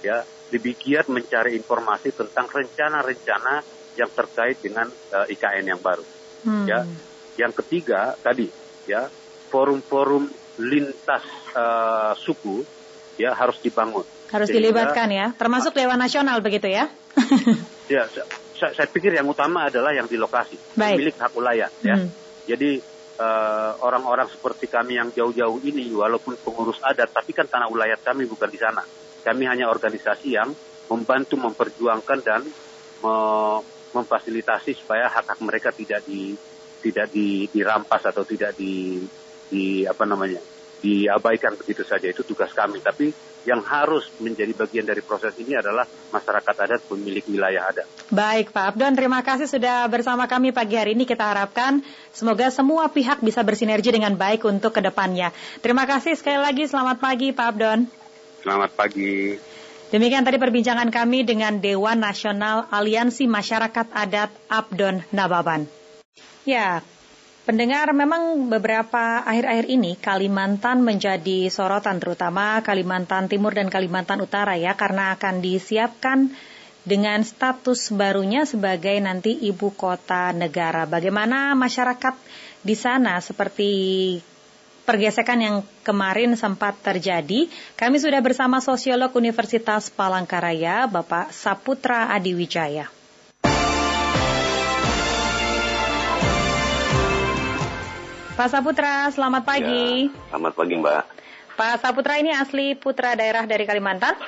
ya 0.00 0.24
lebih 0.52 0.76
giat 0.76 1.08
mencari 1.08 1.56
informasi 1.56 2.12
tentang 2.12 2.46
rencana-rencana 2.46 3.64
yang 3.96 4.10
terkait 4.12 4.58
dengan 4.60 4.86
uh, 4.90 5.24
eh, 5.24 5.34
IKN 5.34 5.64
yang 5.74 5.80
baru 5.80 6.04
hmm. 6.44 6.66
ya 6.68 6.80
yang 7.40 7.52
ketiga 7.54 8.14
tadi 8.20 8.46
ya 8.84 9.08
forum-forum 9.54 10.26
lintas 10.58 11.22
uh, 11.54 12.18
suku 12.18 12.66
ya 13.14 13.30
harus 13.38 13.62
dibangun. 13.62 14.02
Harus 14.34 14.50
Sehingga, 14.50 14.74
dilibatkan 14.74 15.06
ya, 15.14 15.30
termasuk 15.38 15.70
Dewan 15.78 15.94
Nasional 15.94 16.42
begitu 16.42 16.66
ya? 16.66 16.90
ya, 17.94 18.10
saya, 18.58 18.74
saya 18.74 18.88
pikir 18.90 19.14
yang 19.14 19.30
utama 19.30 19.70
adalah 19.70 19.94
yang 19.94 20.10
di 20.10 20.18
lokasi, 20.18 20.58
Baik. 20.74 20.98
milik 20.98 21.16
hak 21.22 21.30
wilayah 21.38 21.70
ya. 21.86 21.94
Hmm. 21.94 22.10
Jadi 22.50 22.82
eh, 23.14 23.72
orang-orang 23.78 24.26
uh, 24.26 24.32
seperti 24.34 24.66
kami 24.66 24.98
yang 24.98 25.14
jauh-jauh 25.14 25.62
ini, 25.62 25.86
walaupun 25.94 26.34
pengurus 26.42 26.82
adat, 26.82 27.14
tapi 27.14 27.30
kan 27.30 27.46
tanah 27.46 27.70
wilayah 27.70 27.94
kami 27.94 28.26
bukan 28.26 28.50
di 28.50 28.58
sana. 28.58 28.82
Kami 29.22 29.46
hanya 29.46 29.70
organisasi 29.70 30.34
yang 30.34 30.50
membantu 30.90 31.38
memperjuangkan 31.38 32.18
dan 32.26 32.42
me 33.00 33.16
memfasilitasi 33.94 34.74
supaya 34.74 35.06
hak-hak 35.06 35.38
mereka 35.38 35.70
tidak 35.70 36.02
di 36.02 36.34
tidak 36.82 37.14
di, 37.14 37.46
dirampas 37.46 38.10
atau 38.10 38.26
tidak 38.26 38.58
di 38.58 38.98
di 39.54 39.86
apa 39.86 40.02
namanya 40.02 40.42
diabaikan 40.82 41.54
begitu 41.54 41.86
saja 41.86 42.10
itu 42.10 42.26
tugas 42.26 42.50
kami 42.50 42.82
tapi 42.82 43.14
yang 43.44 43.60
harus 43.60 44.08
menjadi 44.18 44.52
bagian 44.56 44.88
dari 44.88 45.04
proses 45.04 45.36
ini 45.36 45.52
adalah 45.54 45.84
masyarakat 45.84 46.54
adat 46.64 46.80
pemilik 46.88 47.20
wilayah 47.28 47.68
adat. 47.68 47.86
Baik 48.08 48.56
Pak 48.56 48.74
Abdon, 48.74 48.96
terima 48.96 49.20
kasih 49.20 49.44
sudah 49.44 49.84
bersama 49.88 50.24
kami 50.24 50.50
pagi 50.50 50.80
hari 50.80 50.96
ini. 50.96 51.04
Kita 51.04 51.28
harapkan 51.28 51.84
semoga 52.10 52.48
semua 52.48 52.88
pihak 52.88 53.20
bisa 53.20 53.44
bersinergi 53.44 53.92
dengan 53.92 54.16
baik 54.16 54.48
untuk 54.48 54.72
ke 54.72 54.80
depannya. 54.80 55.28
Terima 55.60 55.84
kasih 55.84 56.16
sekali 56.16 56.40
lagi, 56.40 56.64
selamat 56.64 56.96
pagi 57.04 57.36
Pak 57.36 57.46
Abdon. 57.52 57.78
Selamat 58.40 58.70
pagi. 58.72 59.36
Demikian 59.92 60.24
tadi 60.24 60.40
perbincangan 60.40 60.88
kami 60.88 61.28
dengan 61.28 61.60
Dewan 61.60 62.00
Nasional 62.00 62.66
Aliansi 62.72 63.28
Masyarakat 63.28 63.92
Adat 63.92 64.32
Abdon 64.48 65.04
Nababan. 65.12 65.68
Ya, 66.48 66.80
Pendengar, 67.44 67.92
memang 67.92 68.48
beberapa 68.48 69.20
akhir-akhir 69.20 69.68
ini 69.68 70.00
Kalimantan 70.00 70.80
menjadi 70.80 71.52
sorotan, 71.52 72.00
terutama 72.00 72.64
Kalimantan 72.64 73.28
Timur 73.28 73.52
dan 73.52 73.68
Kalimantan 73.68 74.24
Utara 74.24 74.56
ya, 74.56 74.72
karena 74.72 75.12
akan 75.12 75.44
disiapkan 75.44 76.32
dengan 76.88 77.20
status 77.20 77.92
barunya 77.92 78.48
sebagai 78.48 78.96
nanti 78.96 79.36
ibu 79.44 79.76
kota 79.76 80.32
negara. 80.32 80.88
Bagaimana 80.88 81.52
masyarakat 81.52 82.16
di 82.64 82.72
sana 82.72 83.20
seperti 83.20 83.72
pergesekan 84.88 85.40
yang 85.40 85.56
kemarin 85.84 86.36
sempat 86.40 86.80
terjadi. 86.80 87.48
Kami 87.76 87.96
sudah 88.00 88.24
bersama 88.24 88.64
sosiolog 88.64 89.12
Universitas 89.16 89.92
Palangkaraya, 89.92 90.88
Bapak 90.88 91.28
Saputra 91.32 92.08
Adiwijaya. 92.08 93.03
Pak 98.34 98.50
Saputra, 98.50 99.06
selamat 99.14 99.46
pagi. 99.46 100.10
Ya, 100.10 100.34
selamat 100.34 100.58
pagi 100.58 100.74
Mbak. 100.74 101.02
Pak 101.54 101.74
Saputra 101.78 102.18
ini 102.18 102.34
asli 102.34 102.74
putra 102.74 103.14
daerah 103.14 103.46
dari 103.46 103.62
Kalimantan? 103.62 104.18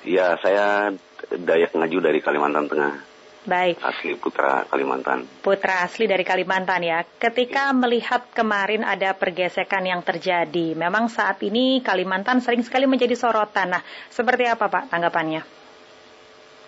Iya, 0.00 0.40
saya 0.40 0.96
Dayak 1.36 1.76
Ngaju 1.76 1.98
dari 2.00 2.24
Kalimantan 2.24 2.72
Tengah. 2.72 3.04
Baik. 3.44 3.84
Asli 3.84 4.16
putra 4.16 4.64
Kalimantan. 4.64 5.28
Putra 5.44 5.84
asli 5.84 6.08
dari 6.08 6.24
Kalimantan 6.24 6.80
ya. 6.80 7.04
Ketika 7.04 7.68
ya. 7.68 7.76
melihat 7.76 8.32
kemarin 8.32 8.80
ada 8.80 9.12
pergesekan 9.12 9.84
yang 9.84 10.00
terjadi, 10.00 10.72
memang 10.72 11.12
saat 11.12 11.36
ini 11.44 11.84
Kalimantan 11.84 12.40
sering 12.40 12.64
sekali 12.64 12.88
menjadi 12.88 13.12
sorotan. 13.12 13.76
Nah, 13.76 13.84
seperti 14.08 14.48
apa 14.48 14.72
Pak 14.72 14.88
tanggapannya? 14.88 15.44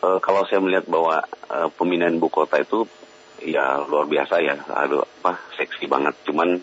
Uh, 0.05 0.21
kalau 0.21 0.45
saya 0.45 0.61
melihat 0.61 0.85
bahwa 0.85 1.25
uh, 1.49 1.73
pemindahan 1.73 2.21
ibu 2.21 2.29
kota 2.29 2.61
itu 2.61 2.85
ya 3.45 3.81
luar 3.89 4.07
biasa 4.07 4.35
ya 4.45 4.57
aduh 4.69 5.05
apa 5.05 5.41
seksi 5.57 5.89
banget 5.89 6.17
cuman 6.29 6.61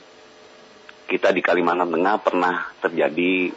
kita 1.07 1.31
di 1.31 1.41
Kalimantan 1.41 1.89
Tengah 1.89 2.15
pernah 2.19 2.55
terjadi 2.83 3.49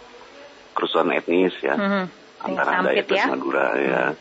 kerusuhan 0.73 1.13
etnis 1.13 1.53
ya 1.61 1.77
mm-hmm. 1.77 2.05
antara 2.47 2.87
Dayak 2.87 3.07
dan 3.11 3.19
ya? 3.19 3.27
Madura 3.29 3.67
ya 3.77 4.03
mm. 4.13 4.17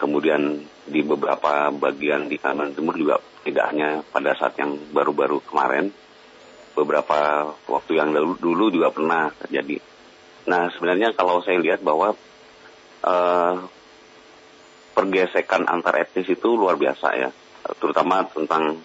kemudian 0.00 0.42
di 0.88 1.00
beberapa 1.04 1.68
bagian 1.74 2.30
di 2.30 2.38
Kalimantan 2.40 2.76
Timur 2.78 2.96
juga 2.96 3.16
tidak 3.42 3.64
hanya 3.74 3.88
pada 4.06 4.32
saat 4.38 4.56
yang 4.56 4.78
baru-baru 4.94 5.42
kemarin 5.44 5.90
beberapa 6.72 7.52
waktu 7.68 7.92
yang 8.00 8.14
dulu, 8.16 8.38
dulu 8.40 8.64
juga 8.72 8.88
pernah 8.88 9.28
terjadi 9.44 9.76
nah 10.48 10.72
sebenarnya 10.72 11.14
kalau 11.14 11.44
saya 11.44 11.60
lihat 11.60 11.84
bahwa 11.84 12.16
uh, 13.04 13.54
pergesekan 14.92 15.66
antar 15.66 16.04
etnis 16.04 16.28
itu 16.28 16.48
luar 16.54 16.78
biasa 16.78 17.08
ya 17.18 17.30
terutama 17.78 18.26
tentang 18.30 18.78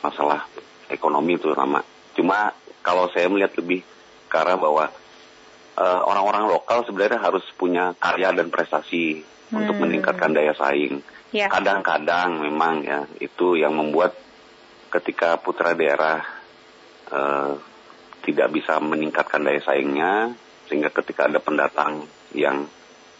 masalah 0.00 0.48
ekonomi 0.88 1.38
terutama. 1.38 1.84
Cuma 2.16 2.52
kalau 2.84 3.08
saya 3.12 3.30
melihat 3.30 3.56
lebih 3.56 3.84
ke 4.28 4.36
arah 4.36 4.56
bahwa 4.56 4.90
uh, 5.76 6.00
orang-orang 6.08 6.48
lokal 6.48 6.84
sebenarnya 6.84 7.20
harus 7.20 7.44
punya 7.56 7.92
karya 7.96 8.32
dan 8.32 8.48
prestasi 8.48 9.22
hmm. 9.22 9.56
untuk 9.56 9.76
meningkatkan 9.80 10.32
daya 10.32 10.52
saing. 10.56 11.00
Yeah. 11.32 11.48
Kadang-kadang 11.48 12.44
memang 12.44 12.84
ya 12.84 13.08
itu 13.20 13.56
yang 13.56 13.72
membuat 13.72 14.12
ketika 14.92 15.40
putra 15.40 15.72
daerah 15.72 16.20
uh, 17.08 17.56
tidak 18.22 18.52
bisa 18.52 18.76
meningkatkan 18.78 19.40
daya 19.40 19.64
saingnya, 19.64 20.36
sehingga 20.68 20.92
ketika 20.92 21.26
ada 21.26 21.40
pendatang 21.40 22.04
yang 22.36 22.68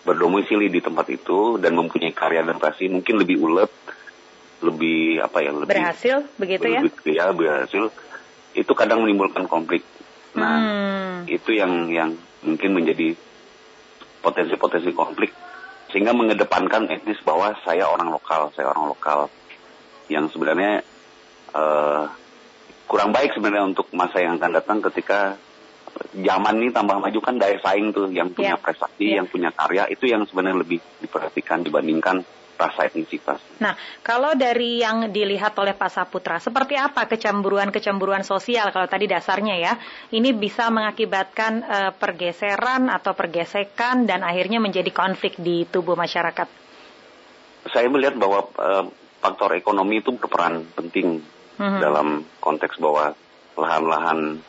berdomisili 0.03 0.69
di 0.69 0.83
tempat 0.83 1.07
itu 1.11 1.57
dan 1.63 1.79
mempunyai 1.79 2.13
karya 2.13 2.43
dan 2.45 2.59
prestasi 2.59 2.91
mungkin 2.91 3.23
lebih 3.23 3.39
ulet, 3.41 3.71
lebih 4.63 5.21
apa 5.21 5.39
ya 5.43 5.51
lebih 5.53 5.71
berhasil 5.71 6.17
begitu 6.39 6.67
ya? 6.71 6.81
lebih, 6.81 7.13
ya? 7.13 7.27
Ya 7.29 7.35
berhasil 7.35 7.85
itu 8.53 8.73
kadang 8.73 9.03
menimbulkan 9.05 9.51
konflik. 9.51 9.83
Nah 10.39 10.57
hmm. 10.57 11.19
itu 11.29 11.51
yang 11.53 11.91
yang 11.91 12.15
mungkin 12.43 12.71
menjadi 12.75 13.15
potensi-potensi 14.23 14.95
konflik 14.95 15.31
sehingga 15.91 16.17
mengedepankan 16.17 16.89
etnis 16.89 17.21
bahwa 17.21 17.53
saya 17.67 17.85
orang 17.91 18.09
lokal, 18.09 18.49
saya 18.57 18.73
orang 18.73 18.89
lokal 18.89 19.29
yang 20.09 20.31
sebenarnya 20.33 20.81
uh, 21.53 22.09
kurang 22.89 23.13
baik 23.13 23.37
sebenarnya 23.37 23.77
untuk 23.77 23.93
masa 23.93 24.25
yang 24.25 24.41
akan 24.41 24.53
datang 24.57 24.79
ketika 24.81 25.37
zaman 26.17 26.65
ini 26.65 26.73
tambah 26.73 26.97
maju 26.97 27.19
kan 27.21 27.37
daya 27.37 27.61
saing 27.61 27.93
tuh 27.93 28.09
yang 28.09 28.33
punya 28.33 28.57
yeah. 28.57 28.61
prestasi, 28.61 29.05
yeah. 29.13 29.17
yang 29.21 29.29
punya 29.29 29.53
karya 29.53 29.85
itu 29.93 30.09
yang 30.09 30.25
sebenarnya 30.25 30.65
lebih 30.65 30.81
diperhatikan 31.05 31.61
dibandingkan 31.61 32.25
rasa 32.63 32.87
etnisitas. 32.87 33.43
Nah, 33.59 33.75
kalau 34.07 34.39
dari 34.39 34.79
yang 34.79 35.11
dilihat 35.11 35.59
oleh 35.59 35.75
Pak 35.75 35.91
Saputra, 35.91 36.39
seperti 36.39 36.79
apa 36.79 37.11
kecemburuan-kecemburuan 37.11 38.23
sosial 38.23 38.71
kalau 38.71 38.87
tadi 38.87 39.11
dasarnya 39.11 39.59
ya, 39.59 39.73
ini 40.15 40.31
bisa 40.31 40.71
mengakibatkan 40.71 41.53
uh, 41.67 41.91
pergeseran 41.99 42.87
atau 42.87 43.19
pergesekan 43.19 44.07
dan 44.07 44.23
akhirnya 44.23 44.63
menjadi 44.63 44.95
konflik 44.95 45.35
di 45.43 45.67
tubuh 45.67 45.99
masyarakat? 45.99 46.47
Saya 47.75 47.87
melihat 47.91 48.15
bahwa 48.15 48.47
uh, 48.59 48.85
faktor 49.19 49.59
ekonomi 49.59 49.99
itu 49.99 50.15
berperan 50.15 50.63
penting 50.79 51.23
mm 51.59 51.63
-hmm. 51.63 51.81
dalam 51.83 52.23
konteks 52.39 52.79
bahwa 52.79 53.15
lahan-lahan 53.59 54.43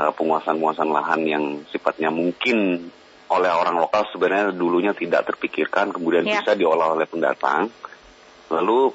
uh, 0.00 0.12
penguasaan-penguasaan 0.16 0.92
lahan 0.92 1.20
yang 1.28 1.44
sifatnya 1.68 2.08
mungkin 2.08 2.88
oleh 3.30 3.50
orang 3.50 3.78
lokal 3.78 4.10
sebenarnya 4.10 4.50
dulunya 4.50 4.90
tidak 4.90 5.30
terpikirkan 5.30 5.94
kemudian 5.94 6.26
yeah. 6.26 6.42
bisa 6.42 6.58
diolah 6.58 6.98
oleh 6.98 7.06
pendatang. 7.06 7.70
Lalu 8.50 8.90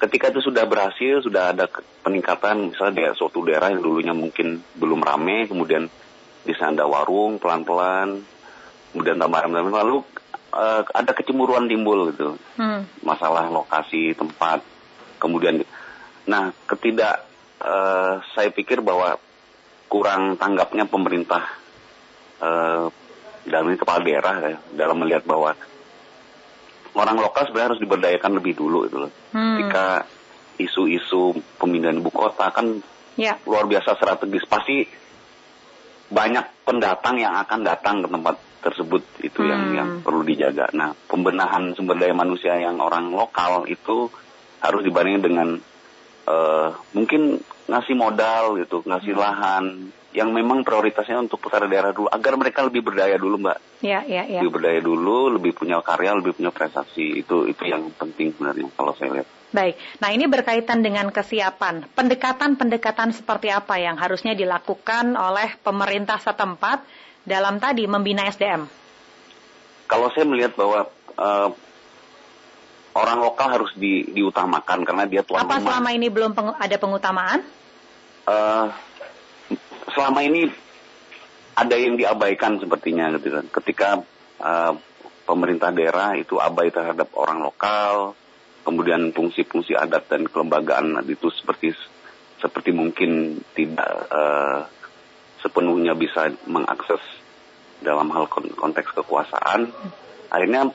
ketika 0.00 0.32
itu 0.32 0.40
sudah 0.40 0.64
berhasil, 0.64 1.20
sudah 1.20 1.52
ada 1.52 1.68
peningkatan 2.00 2.72
misalnya 2.72 3.12
di 3.12 3.20
suatu 3.20 3.44
daerah 3.44 3.72
yang 3.72 3.84
dulunya 3.84 4.16
mungkin 4.16 4.64
belum 4.76 5.04
rame, 5.04 5.44
kemudian 5.48 5.88
di 6.46 6.54
sana 6.56 6.80
ada 6.80 6.86
warung 6.88 7.36
pelan-pelan, 7.36 8.24
kemudian 8.92 9.20
tambah 9.20 9.40
rame 9.44 9.60
lalu 9.68 10.00
uh, 10.56 10.80
ada 10.84 11.12
kecemburuan 11.12 11.68
timbul 11.68 12.12
gitu, 12.16 12.40
hmm. 12.56 13.04
masalah 13.04 13.48
lokasi 13.52 14.16
tempat, 14.16 14.64
kemudian, 15.20 15.60
nah 16.24 16.52
ketidak 16.64 17.28
uh, 17.60 18.24
saya 18.32 18.48
pikir 18.52 18.80
bahwa 18.80 19.20
kurang 19.92 20.40
tanggapnya 20.40 20.88
pemerintah 20.88 21.44
uh, 22.40 22.88
dalam 23.46 23.70
ini 23.70 23.78
kepala 23.78 24.00
daerah 24.02 24.34
ya, 24.42 24.58
dalam 24.74 24.96
melihat 25.00 25.22
bahwa 25.24 25.54
orang 26.96 27.16
lokal 27.20 27.46
sebenarnya 27.46 27.68
harus 27.74 27.82
diberdayakan 27.82 28.32
lebih 28.40 28.52
dulu 28.56 28.78
itu 28.88 28.96
loh. 29.06 29.12
Hmm. 29.30 29.60
Ketika 29.60 29.86
isu-isu 30.56 31.36
pemindahan 31.60 32.00
ibu 32.00 32.08
kota 32.08 32.48
kan 32.48 32.80
ya. 33.20 33.36
luar 33.44 33.68
biasa 33.68 33.94
strategis 34.00 34.48
pasti 34.48 34.88
banyak 36.06 36.64
pendatang 36.64 37.20
yang 37.20 37.36
akan 37.36 37.60
datang 37.66 38.00
ke 38.00 38.08
tempat 38.08 38.36
tersebut 38.64 39.02
itu 39.22 39.40
hmm. 39.42 39.50
yang 39.50 39.62
yang 39.74 39.90
perlu 40.02 40.26
dijaga. 40.26 40.72
Nah, 40.74 40.96
pembenahan 41.06 41.76
sumber 41.76 42.00
daya 42.00 42.16
manusia 42.16 42.56
yang 42.58 42.82
orang 42.82 43.12
lokal 43.12 43.68
itu 43.70 44.10
harus 44.64 44.82
dibandingkan 44.82 45.22
dengan 45.22 45.48
uh, 46.26 46.74
mungkin 46.92 47.40
ngasih 47.66 47.94
modal 47.94 48.60
gitu, 48.60 48.82
ngasih 48.84 49.14
hmm. 49.14 49.22
lahan, 49.22 49.64
yang 50.16 50.32
memang 50.32 50.64
prioritasnya 50.64 51.28
untuk 51.28 51.36
putra 51.36 51.68
daerah 51.68 51.92
dulu 51.92 52.08
agar 52.08 52.40
mereka 52.40 52.64
lebih 52.64 52.80
berdaya 52.80 53.20
dulu 53.20 53.36
mbak. 53.36 53.84
Ya, 53.84 54.00
ya, 54.08 54.24
ya. 54.24 54.40
Lebih 54.40 54.52
berdaya 54.56 54.80
dulu, 54.80 55.28
lebih 55.36 55.52
punya 55.52 55.76
karya, 55.84 56.16
lebih 56.16 56.32
punya 56.40 56.48
prestasi 56.48 57.20
itu 57.20 57.44
itu 57.44 57.62
yang 57.68 57.92
penting 57.92 58.32
sebenarnya 58.32 58.64
kalau 58.72 58.96
saya 58.96 59.20
lihat. 59.20 59.28
Baik, 59.52 59.76
nah 60.00 60.10
ini 60.10 60.24
berkaitan 60.24 60.80
dengan 60.80 61.12
kesiapan. 61.12 61.92
Pendekatan-pendekatan 61.92 63.12
seperti 63.12 63.52
apa 63.52 63.76
yang 63.76 64.00
harusnya 64.00 64.32
dilakukan 64.32 65.14
oleh 65.14 65.54
pemerintah 65.60 66.18
setempat 66.18 66.82
dalam 67.28 67.60
tadi 67.60 67.84
membina 67.84 68.24
SDM? 68.26 68.66
Kalau 69.86 70.08
saya 70.10 70.26
melihat 70.26 70.56
bahwa 70.58 70.90
uh, 71.14 71.52
orang 72.96 73.20
lokal 73.20 73.48
harus 73.60 73.72
di, 73.76 74.08
diutamakan 74.08 74.82
karena 74.88 75.04
dia 75.04 75.20
tuan 75.20 75.44
Apa 75.44 75.60
rumah. 75.60 75.64
selama 75.68 75.88
ini 75.92 76.08
belum 76.08 76.32
peng, 76.32 76.56
ada 76.56 76.76
pengutamaan? 76.80 77.40
Uh, 78.26 78.72
selama 79.92 80.24
ini 80.24 80.48
ada 81.56 81.76
yang 81.76 82.00
diabaikan 82.00 82.56
sepertinya 82.56 83.12
gitu 83.20 83.36
kan. 83.36 83.46
Ketika 83.52 83.88
uh, 84.40 84.72
pemerintah 85.28 85.70
daerah 85.70 86.16
itu 86.16 86.40
abai 86.40 86.72
terhadap 86.72 87.12
orang 87.16 87.44
lokal, 87.44 88.16
kemudian 88.64 89.12
fungsi-fungsi 89.12 89.76
adat 89.76 90.08
dan 90.08 90.24
kelembagaan 90.26 90.98
itu 91.04 91.28
seperti 91.30 91.76
seperti 92.40 92.72
mungkin 92.72 93.40
tidak 93.56 93.88
uh, 94.12 94.68
sepenuhnya 95.40 95.96
bisa 95.96 96.32
mengakses 96.48 97.00
dalam 97.80 98.08
hal 98.12 98.28
konteks 98.32 98.92
kekuasaan. 98.92 99.70
Akhirnya 100.32 100.68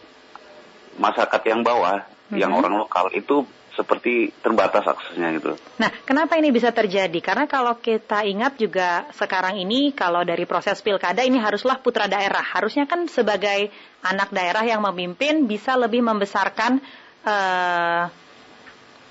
masyarakat 0.97 1.41
yang 1.47 1.62
bawah, 1.62 2.01
-hmm. 2.31 2.41
yang 2.41 2.51
orang 2.55 2.73
lokal 2.79 3.11
itu 3.11 3.43
seperti 3.71 4.35
terbatas 4.43 4.83
aksesnya 4.83 5.31
gitu. 5.39 5.55
Nah, 5.79 5.89
kenapa 6.03 6.35
ini 6.35 6.51
bisa 6.51 6.75
terjadi? 6.75 7.19
Karena 7.23 7.47
kalau 7.47 7.79
kita 7.79 8.27
ingat 8.27 8.59
juga 8.59 9.07
sekarang 9.15 9.57
ini 9.63 9.95
kalau 9.95 10.27
dari 10.27 10.43
proses 10.43 10.83
pilkada 10.83 11.23
ini 11.23 11.39
haruslah 11.39 11.79
putra 11.79 12.11
daerah. 12.11 12.43
Harusnya 12.43 12.83
kan 12.83 13.07
sebagai 13.07 13.71
anak 14.03 14.29
daerah 14.35 14.67
yang 14.67 14.83
memimpin 14.83 15.47
bisa 15.47 15.79
lebih 15.79 16.03
membesarkan 16.03 16.83
uh, 17.23 18.11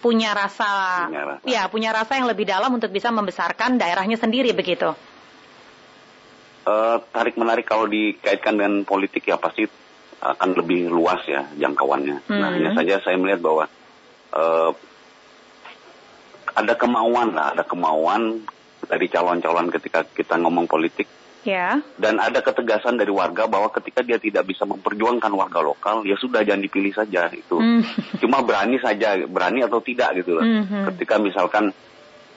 punya 0.01 0.33
rasa, 0.33 1.09
punya 1.09 1.25
rasa, 1.25 1.45
ya 1.45 1.63
punya 1.69 1.91
rasa 1.93 2.13
yang 2.21 2.29
lebih 2.29 2.49
dalam 2.49 2.73
untuk 2.73 2.93
bisa 2.93 3.09
membesarkan 3.09 3.81
daerahnya 3.81 4.21
sendiri 4.21 4.53
begitu. 4.53 4.93
Uh, 6.61 7.01
tarik 7.17 7.41
menarik 7.41 7.65
kalau 7.65 7.89
dikaitkan 7.89 8.61
dengan 8.61 8.85
politik 8.85 9.25
ya 9.25 9.41
pasti 9.41 9.65
akan 10.21 10.53
lebih 10.53 10.93
luas 10.93 11.25
ya 11.25 11.49
jangkauannya. 11.57 12.29
Hmm. 12.29 12.41
Nah 12.41 12.49
hanya 12.53 12.71
saja 12.77 13.01
saya 13.01 13.17
melihat 13.17 13.41
bahwa 13.41 13.65
uh, 14.37 14.71
ada 16.55 16.75
kemauan 16.77 17.33
lah, 17.33 17.57
ada 17.57 17.65
kemauan 17.65 18.45
dari 18.85 19.07
calon-calon 19.09 19.73
ketika 19.73 20.05
kita 20.05 20.37
ngomong 20.37 20.69
politik. 20.69 21.09
Ya. 21.41 21.81
Dan 21.97 22.21
ada 22.21 22.45
ketegasan 22.45 23.01
dari 23.01 23.09
warga 23.09 23.49
bahwa 23.49 23.73
ketika 23.73 24.05
dia 24.05 24.21
tidak 24.21 24.45
bisa 24.45 24.69
memperjuangkan 24.69 25.33
warga 25.33 25.65
lokal, 25.65 26.05
ya 26.05 26.13
sudah 26.21 26.45
jangan 26.45 26.61
dipilih 26.61 26.93
saja 26.93 27.33
itu. 27.33 27.57
Mm. 27.57 27.81
Cuma 28.21 28.45
berani 28.45 28.77
saja, 28.77 29.17
berani 29.25 29.65
atau 29.65 29.81
tidak 29.81 30.21
gitu 30.21 30.37
loh. 30.37 30.45
Mm 30.45 30.69
-hmm. 30.69 30.83
Ketika 30.93 31.17
misalkan 31.17 31.73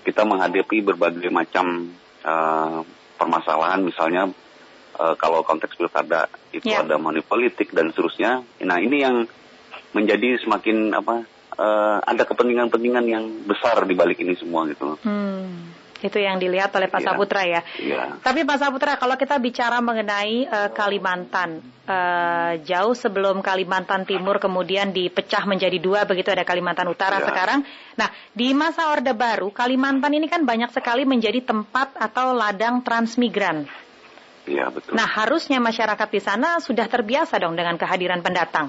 kita 0.07 0.23
menghadapi 0.23 0.79
berbagai 0.87 1.27
macam 1.35 1.91
uh, 2.23 2.79
permasalahan, 3.19 3.83
misalnya 3.83 4.31
uh, 4.97 5.15
kalau 5.17 5.45
konteks 5.45 5.75
pilkada 5.75 6.29
itu 6.53 6.69
yeah. 6.69 6.81
ada 6.85 6.97
money 6.97 7.21
politik 7.21 7.73
dan 7.73 7.89
seterusnya. 7.93 8.45
Nah 8.63 8.77
ini 8.79 9.01
yang 9.01 9.25
menjadi 9.93 10.41
semakin 10.41 10.91
apa 10.97 11.25
uh, 11.57 11.97
ada 12.01 12.23
kepentingan-kepentingan 12.25 13.05
yang 13.05 13.25
besar 13.45 13.85
di 13.85 13.93
balik 13.93 14.19
ini 14.21 14.33
semua 14.37 14.65
gitu. 14.69 14.97
Hmm. 15.05 15.73
Itu 16.03 16.19
yang 16.19 16.35
dilihat 16.35 16.75
oleh 16.75 16.91
Pak 16.91 16.99
ya, 16.99 17.05
Saputra 17.07 17.41
ya. 17.47 17.61
ya. 17.79 18.19
Tapi 18.19 18.43
Pak 18.43 18.59
Saputra, 18.59 18.99
kalau 18.99 19.15
kita 19.15 19.39
bicara 19.39 19.79
mengenai 19.79 20.43
uh, 20.43 20.69
Kalimantan, 20.75 21.63
uh, 21.87 22.59
jauh 22.59 22.91
sebelum 22.91 23.39
Kalimantan 23.39 24.03
Timur 24.03 24.35
kemudian 24.35 24.91
dipecah 24.91 25.47
menjadi 25.47 25.79
dua, 25.79 26.03
begitu 26.03 26.27
ada 26.27 26.43
Kalimantan 26.43 26.91
Utara 26.91 27.23
ya. 27.23 27.31
sekarang. 27.31 27.63
Nah, 27.95 28.11
di 28.35 28.51
masa 28.51 28.91
Orde 28.91 29.15
Baru, 29.15 29.55
Kalimantan 29.55 30.11
ini 30.11 30.27
kan 30.27 30.43
banyak 30.43 30.75
sekali 30.75 31.07
menjadi 31.07 31.39
tempat 31.39 31.95
atau 31.95 32.35
ladang 32.35 32.83
transmigran. 32.83 33.63
Iya, 34.43 34.67
betul. 34.71 34.99
Nah, 34.99 35.07
harusnya 35.07 35.63
masyarakat 35.63 36.09
di 36.11 36.21
sana 36.21 36.59
sudah 36.59 36.87
terbiasa 36.91 37.39
dong 37.39 37.55
dengan 37.55 37.79
kehadiran 37.79 38.19
pendatang. 38.19 38.67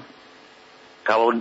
Kalau 1.03 1.35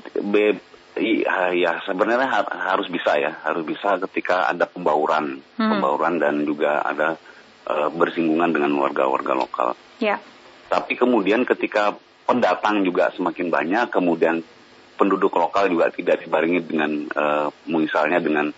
Iya, 0.95 1.51
ya 1.59 1.83
sebenarnya 1.83 2.31
ha 2.31 2.41
harus 2.71 2.87
bisa 2.87 3.19
ya, 3.19 3.35
harus 3.43 3.67
bisa 3.67 3.99
ketika 4.07 4.47
ada 4.47 4.63
pembauran, 4.63 5.43
hmm. 5.59 5.59
pembauran 5.59 6.23
dan 6.23 6.47
juga 6.47 6.87
ada 6.87 7.19
uh, 7.67 7.91
bersinggungan 7.91 8.55
dengan 8.55 8.71
warga-warga 8.79 9.35
lokal. 9.35 9.69
Ya. 9.99 10.23
Tapi 10.71 10.95
kemudian 10.95 11.43
ketika 11.43 11.99
pendatang 12.31 12.87
juga 12.87 13.11
semakin 13.11 13.51
banyak, 13.51 13.91
kemudian 13.91 14.47
penduduk 14.95 15.35
lokal 15.35 15.67
juga 15.67 15.91
tidak 15.91 16.23
dibarengi 16.23 16.63
dengan 16.63 17.11
uh, 17.11 17.51
misalnya 17.67 18.23
dengan 18.23 18.55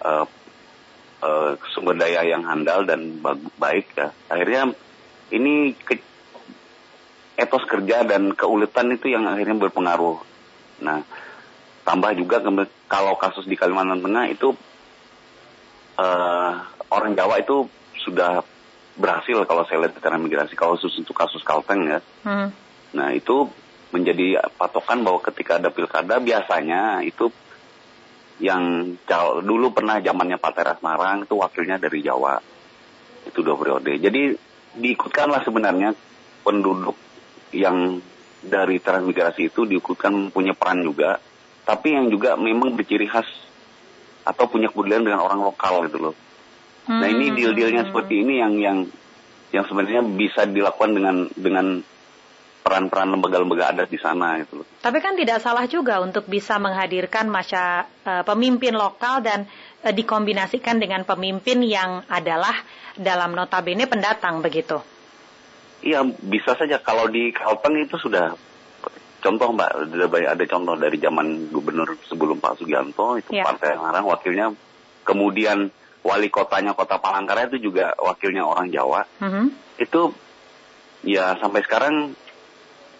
uh, 0.00 0.24
uh, 1.20 1.52
sumber 1.76 2.00
daya 2.00 2.24
yang 2.24 2.48
handal 2.48 2.88
dan 2.88 3.20
baik 3.60 3.92
ya. 3.92 4.08
Akhirnya 4.32 4.72
ini 5.32 5.72
ke 5.76 6.00
etos 7.34 7.64
kerja 7.66 8.04
dan 8.04 8.34
keuletan 8.34 8.94
itu 8.94 9.10
yang 9.10 9.26
akhirnya 9.26 9.58
berpengaruh. 9.58 10.18
Nah, 10.84 11.02
tambah 11.84 12.12
juga 12.16 12.40
kalau 12.88 13.14
kasus 13.20 13.44
di 13.44 13.54
Kalimantan 13.54 14.00
Tengah 14.00 14.24
itu 14.32 14.56
uh, 15.98 16.52
orang 16.90 17.12
Jawa 17.14 17.42
itu 17.42 17.68
sudah 18.02 18.42
berhasil 18.94 19.42
kalau 19.46 19.66
saya 19.66 19.86
lihat 19.86 19.98
secara 19.98 20.16
migrasi 20.16 20.54
kalau 20.54 20.78
khusus 20.78 21.02
untuk 21.02 21.18
kasus 21.18 21.42
Kalteng 21.42 21.90
ya. 21.90 21.98
Hmm. 22.22 22.54
Nah 22.94 23.10
itu 23.10 23.50
menjadi 23.90 24.42
patokan 24.54 25.02
bahwa 25.02 25.22
ketika 25.22 25.58
ada 25.58 25.70
pilkada 25.70 26.18
biasanya 26.18 27.02
itu 27.02 27.30
yang 28.42 28.94
dulu 29.46 29.70
pernah 29.70 30.02
zamannya 30.02 30.42
Pak 30.42 30.52
Teras 30.58 30.80
Marang 30.82 31.22
itu 31.26 31.34
wakilnya 31.38 31.78
dari 31.78 32.02
Jawa 32.02 32.38
itu 33.26 33.38
dua 33.42 33.54
periode. 33.54 33.94
Jadi 33.98 34.34
diikutkanlah 34.74 35.42
sebenarnya 35.46 35.94
penduduk 36.42 36.98
yang 37.54 38.02
dari 38.44 38.76
transmigrasi 38.82 39.48
itu 39.48 39.64
diikutkan 39.64 40.28
punya 40.34 40.52
peran 40.52 40.84
juga 40.84 41.16
tapi 41.64 41.96
yang 41.96 42.12
juga 42.12 42.36
memang 42.36 42.76
berciri 42.76 43.08
khas 43.08 43.26
atau 44.24 44.44
punya 44.48 44.68
kepedulian 44.72 45.04
dengan 45.04 45.20
orang 45.24 45.40
lokal 45.40 45.84
gitu 45.88 45.98
loh. 46.00 46.14
Hmm. 46.84 47.00
Nah 47.00 47.08
ini 47.08 47.32
hmm. 47.32 47.36
deal-dealnya 47.36 47.82
seperti 47.88 48.20
ini 48.20 48.34
yang 48.40 48.52
yang 48.60 48.78
yang 49.52 49.64
sebenarnya 49.64 50.04
bisa 50.04 50.44
dilakukan 50.44 50.92
dengan 50.92 51.16
dengan 51.32 51.66
peran-peran 52.64 53.12
lembaga-lembaga 53.12 53.76
adat 53.76 53.92
di 53.92 54.00
sana 54.00 54.40
gitu 54.40 54.64
loh. 54.64 54.66
Tapi 54.80 54.98
kan 55.04 55.12
tidak 55.20 55.44
salah 55.44 55.68
juga 55.68 56.00
untuk 56.00 56.24
bisa 56.24 56.56
menghadirkan 56.56 57.28
masa 57.28 57.84
uh, 58.08 58.24
pemimpin 58.24 58.72
lokal 58.72 59.20
dan 59.20 59.44
uh, 59.84 59.92
dikombinasikan 59.92 60.80
dengan 60.80 61.04
pemimpin 61.04 61.60
yang 61.60 62.00
adalah 62.08 62.56
dalam 62.96 63.36
notabene 63.36 63.84
pendatang 63.84 64.40
begitu. 64.40 64.80
Iya 65.84 66.00
bisa 66.08 66.56
saja 66.56 66.80
kalau 66.80 67.12
di 67.12 67.28
Kalteng 67.36 67.84
itu 67.84 68.00
sudah 68.00 68.32
contoh 69.20 69.52
mbak 69.52 69.68
ada 69.92 70.06
banyak 70.08 70.30
ada 70.32 70.44
contoh 70.48 70.74
dari 70.80 70.96
zaman 70.96 71.52
gubernur 71.52 72.00
sebelum 72.08 72.40
Pak 72.40 72.64
Sugianto 72.64 73.20
itu 73.20 73.36
yeah. 73.36 73.44
partai 73.44 73.76
Larang 73.76 74.08
wakilnya 74.08 74.56
kemudian 75.04 75.68
wali 76.00 76.32
kotanya 76.32 76.72
kota 76.72 76.96
Palangkaraya 76.96 77.52
itu 77.52 77.68
juga 77.68 77.92
wakilnya 78.00 78.44
orang 78.48 78.72
Jawa. 78.72 79.04
Mm 79.20 79.28
-hmm. 79.28 79.46
Itu 79.80 80.16
ya 81.04 81.36
sampai 81.36 81.60
sekarang 81.60 82.16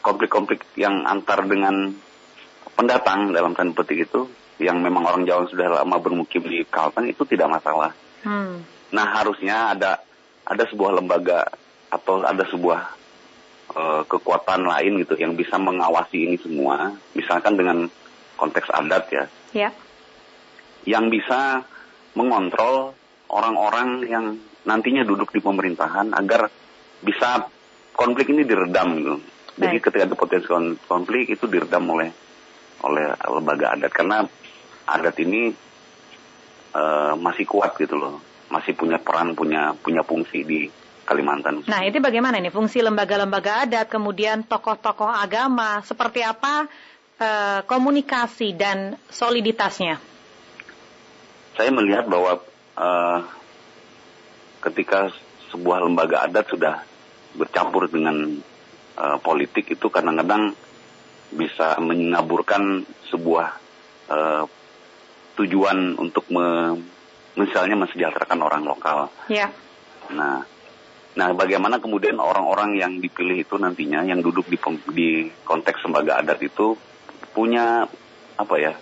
konflik-konflik 0.05 0.61
yang 0.77 1.09
antar 1.09 1.49
dengan 1.49 1.97
pendatang 2.77 3.33
dalam 3.33 3.57
tanda 3.57 3.73
petik 3.73 4.05
itu 4.05 4.29
yang 4.61 4.85
memang 4.85 5.09
orang 5.09 5.25
Jawa 5.25 5.49
sudah 5.49 5.83
lama 5.83 5.97
bermukim 5.99 6.45
di 6.45 6.63
Kalteng 6.69 7.09
itu 7.09 7.25
tidak 7.25 7.59
masalah. 7.59 7.97
Hmm. 8.23 8.63
Nah 8.93 9.07
harusnya 9.17 9.73
ada 9.73 10.05
ada 10.45 10.65
sebuah 10.69 11.01
lembaga 11.01 11.49
atau 11.89 12.21
ada 12.21 12.45
sebuah 12.53 12.81
uh, 13.73 14.03
kekuatan 14.05 14.69
lain 14.69 15.01
gitu 15.03 15.17
yang 15.17 15.35
bisa 15.35 15.57
mengawasi 15.57 16.29
ini 16.29 16.37
semua, 16.37 16.93
misalkan 17.17 17.57
dengan 17.57 17.89
konteks 18.37 18.69
adat 18.69 19.05
ya, 19.15 19.25
ya. 19.55 19.71
yang 20.85 21.09
bisa 21.09 21.65
mengontrol 22.19 22.93
orang-orang 23.31 24.05
yang 24.07 24.27
nantinya 24.67 25.07
duduk 25.07 25.31
di 25.31 25.41
pemerintahan 25.41 26.13
agar 26.13 26.51
bisa 27.01 27.47
konflik 27.95 28.31
ini 28.31 28.43
diredam 28.45 28.89
gitu. 28.99 29.17
Jadi 29.55 29.77
ketika 29.79 30.03
ada 30.11 30.17
potensi 30.19 30.51
konflik 30.91 31.31
itu 31.31 31.47
diredam 31.47 31.87
oleh 31.87 32.11
oleh 32.83 33.07
lembaga 33.17 33.79
adat 33.79 33.93
karena 33.95 34.27
adat 34.85 35.17
ini 35.23 35.55
uh, 36.75 37.15
masih 37.17 37.47
kuat 37.47 37.79
gitu 37.79 37.95
loh, 37.97 38.19
masih 38.51 38.75
punya 38.75 38.99
peran, 38.99 39.33
punya 39.39 39.73
punya 39.79 40.03
fungsi 40.03 40.43
di 40.43 40.61
Kalimantan. 41.05 41.69
Nah 41.69 41.85
itu 41.85 42.01
bagaimana 42.01 42.41
nih 42.41 42.49
fungsi 42.49 42.81
lembaga-lembaga 42.81 43.69
adat, 43.69 43.93
kemudian 43.93 44.43
tokoh-tokoh 44.49 45.09
agama, 45.09 45.85
seperti 45.85 46.25
apa 46.25 46.65
uh, 47.21 47.61
komunikasi 47.69 48.57
dan 48.57 48.97
soliditasnya? 49.13 50.01
Saya 51.55 51.71
melihat 51.71 52.09
bahwa 52.09 52.41
uh, 52.75 53.21
ketika 54.65 55.13
sebuah 55.53 55.85
lembaga 55.85 56.25
adat 56.25 56.49
sudah 56.49 56.83
bercampur 57.37 57.87
dengan 57.93 58.41
uh, 58.99 59.19
politik 59.23 59.71
itu 59.71 59.87
kadang-kadang 59.91 60.55
bisa 61.35 61.79
mengaburkan 61.83 62.87
sebuah 63.11 63.49
uh, 64.11 64.45
tujuan 65.35 65.99
untuk 65.99 66.31
me, 66.31 66.79
misalnya 67.35 67.75
mensejahterakan 67.75 68.41
orang 68.43 68.63
lokal. 68.63 69.11
Ya. 69.27 69.51
Nah, 70.15 70.47
nah 71.19 71.29
bagaimana 71.35 71.83
kemudian 71.83 72.23
orang-orang 72.23 72.79
yang 72.79 73.03
dipilih 73.03 73.43
itu 73.43 73.59
nantinya 73.59 74.07
yang 74.07 74.23
duduk 74.23 74.47
di 74.47 74.59
di 74.95 75.09
konteks 75.43 75.83
lembaga 75.87 76.23
adat 76.23 76.39
itu 76.43 76.79
punya 77.35 77.91
apa 78.39 78.57
ya? 78.59 78.73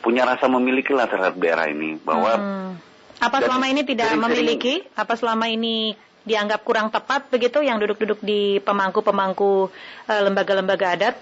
Punya 0.00 0.24
rasa 0.24 0.48
memiliki 0.48 0.96
lah 0.96 1.04
terhadap 1.04 1.36
daerah 1.36 1.68
ini 1.68 2.00
bahwa 2.00 2.32
hmm. 2.40 2.72
Apa 3.20 3.44
selama 3.44 3.68
ini 3.68 3.84
tidak 3.84 4.16
memiliki? 4.16 4.80
Apa 4.96 5.12
selama 5.12 5.52
ini 5.52 5.92
dianggap 6.24 6.60
kurang 6.62 6.92
tepat 6.92 7.32
begitu 7.32 7.64
yang 7.64 7.80
duduk-duduk 7.80 8.20
di 8.20 8.60
pemangku-pemangku 8.60 9.72
e, 10.06 10.14
lembaga-lembaga 10.24 10.86
adat? 10.96 11.16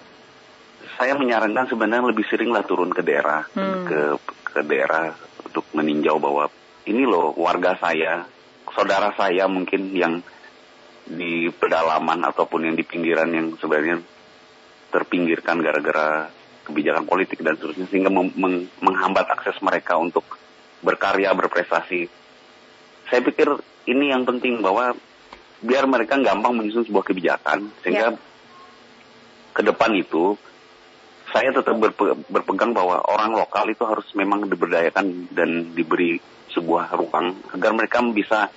Saya 0.98 1.14
menyarankan 1.14 1.70
sebenarnya 1.70 2.10
lebih 2.10 2.26
seringlah 2.26 2.66
turun 2.66 2.90
ke 2.90 3.02
daerah, 3.06 3.46
hmm. 3.54 3.86
ke 3.86 4.00
ke 4.42 4.60
daerah 4.66 5.14
untuk 5.46 5.62
meninjau 5.74 6.18
bahwa 6.18 6.50
ini 6.90 7.06
loh 7.06 7.36
warga 7.38 7.78
saya, 7.78 8.26
saudara 8.74 9.14
saya 9.14 9.46
mungkin 9.46 9.94
yang 9.94 10.18
di 11.08 11.48
pedalaman 11.48 12.20
ataupun 12.26 12.68
yang 12.68 12.76
di 12.76 12.84
pinggiran 12.84 13.30
yang 13.32 13.46
sebenarnya 13.56 14.02
terpinggirkan 14.92 15.60
gara-gara 15.60 16.28
kebijakan 16.68 17.08
politik 17.08 17.40
dan 17.40 17.56
seterusnya 17.56 17.88
sehingga 17.88 18.12
menghambat 18.84 19.24
akses 19.32 19.56
mereka 19.64 19.96
untuk 19.96 20.24
berkarya, 20.84 21.32
berprestasi. 21.32 22.12
Saya 23.08 23.20
pikir 23.24 23.48
ini 23.88 24.12
yang 24.12 24.28
penting 24.28 24.60
bahwa 24.60 24.92
biar 25.64 25.88
mereka 25.88 26.20
gampang 26.20 26.54
menyusun 26.54 26.86
sebuah 26.86 27.04
kebijakan 27.08 27.72
sehingga 27.82 28.14
yeah. 28.14 28.20
ke 29.56 29.62
depan 29.64 29.90
itu 29.96 30.38
saya 31.28 31.50
tetap 31.52 31.76
berpe 31.76 32.14
berpegang 32.30 32.72
bahwa 32.72 33.02
orang 33.04 33.36
lokal 33.36 33.68
itu 33.68 33.84
harus 33.84 34.06
memang 34.14 34.48
diberdayakan 34.48 35.28
dan 35.34 35.74
diberi 35.74 36.20
sebuah 36.52 36.94
ruang 36.94 37.36
agar 37.52 37.70
mereka 37.74 38.00
bisa 38.08 38.48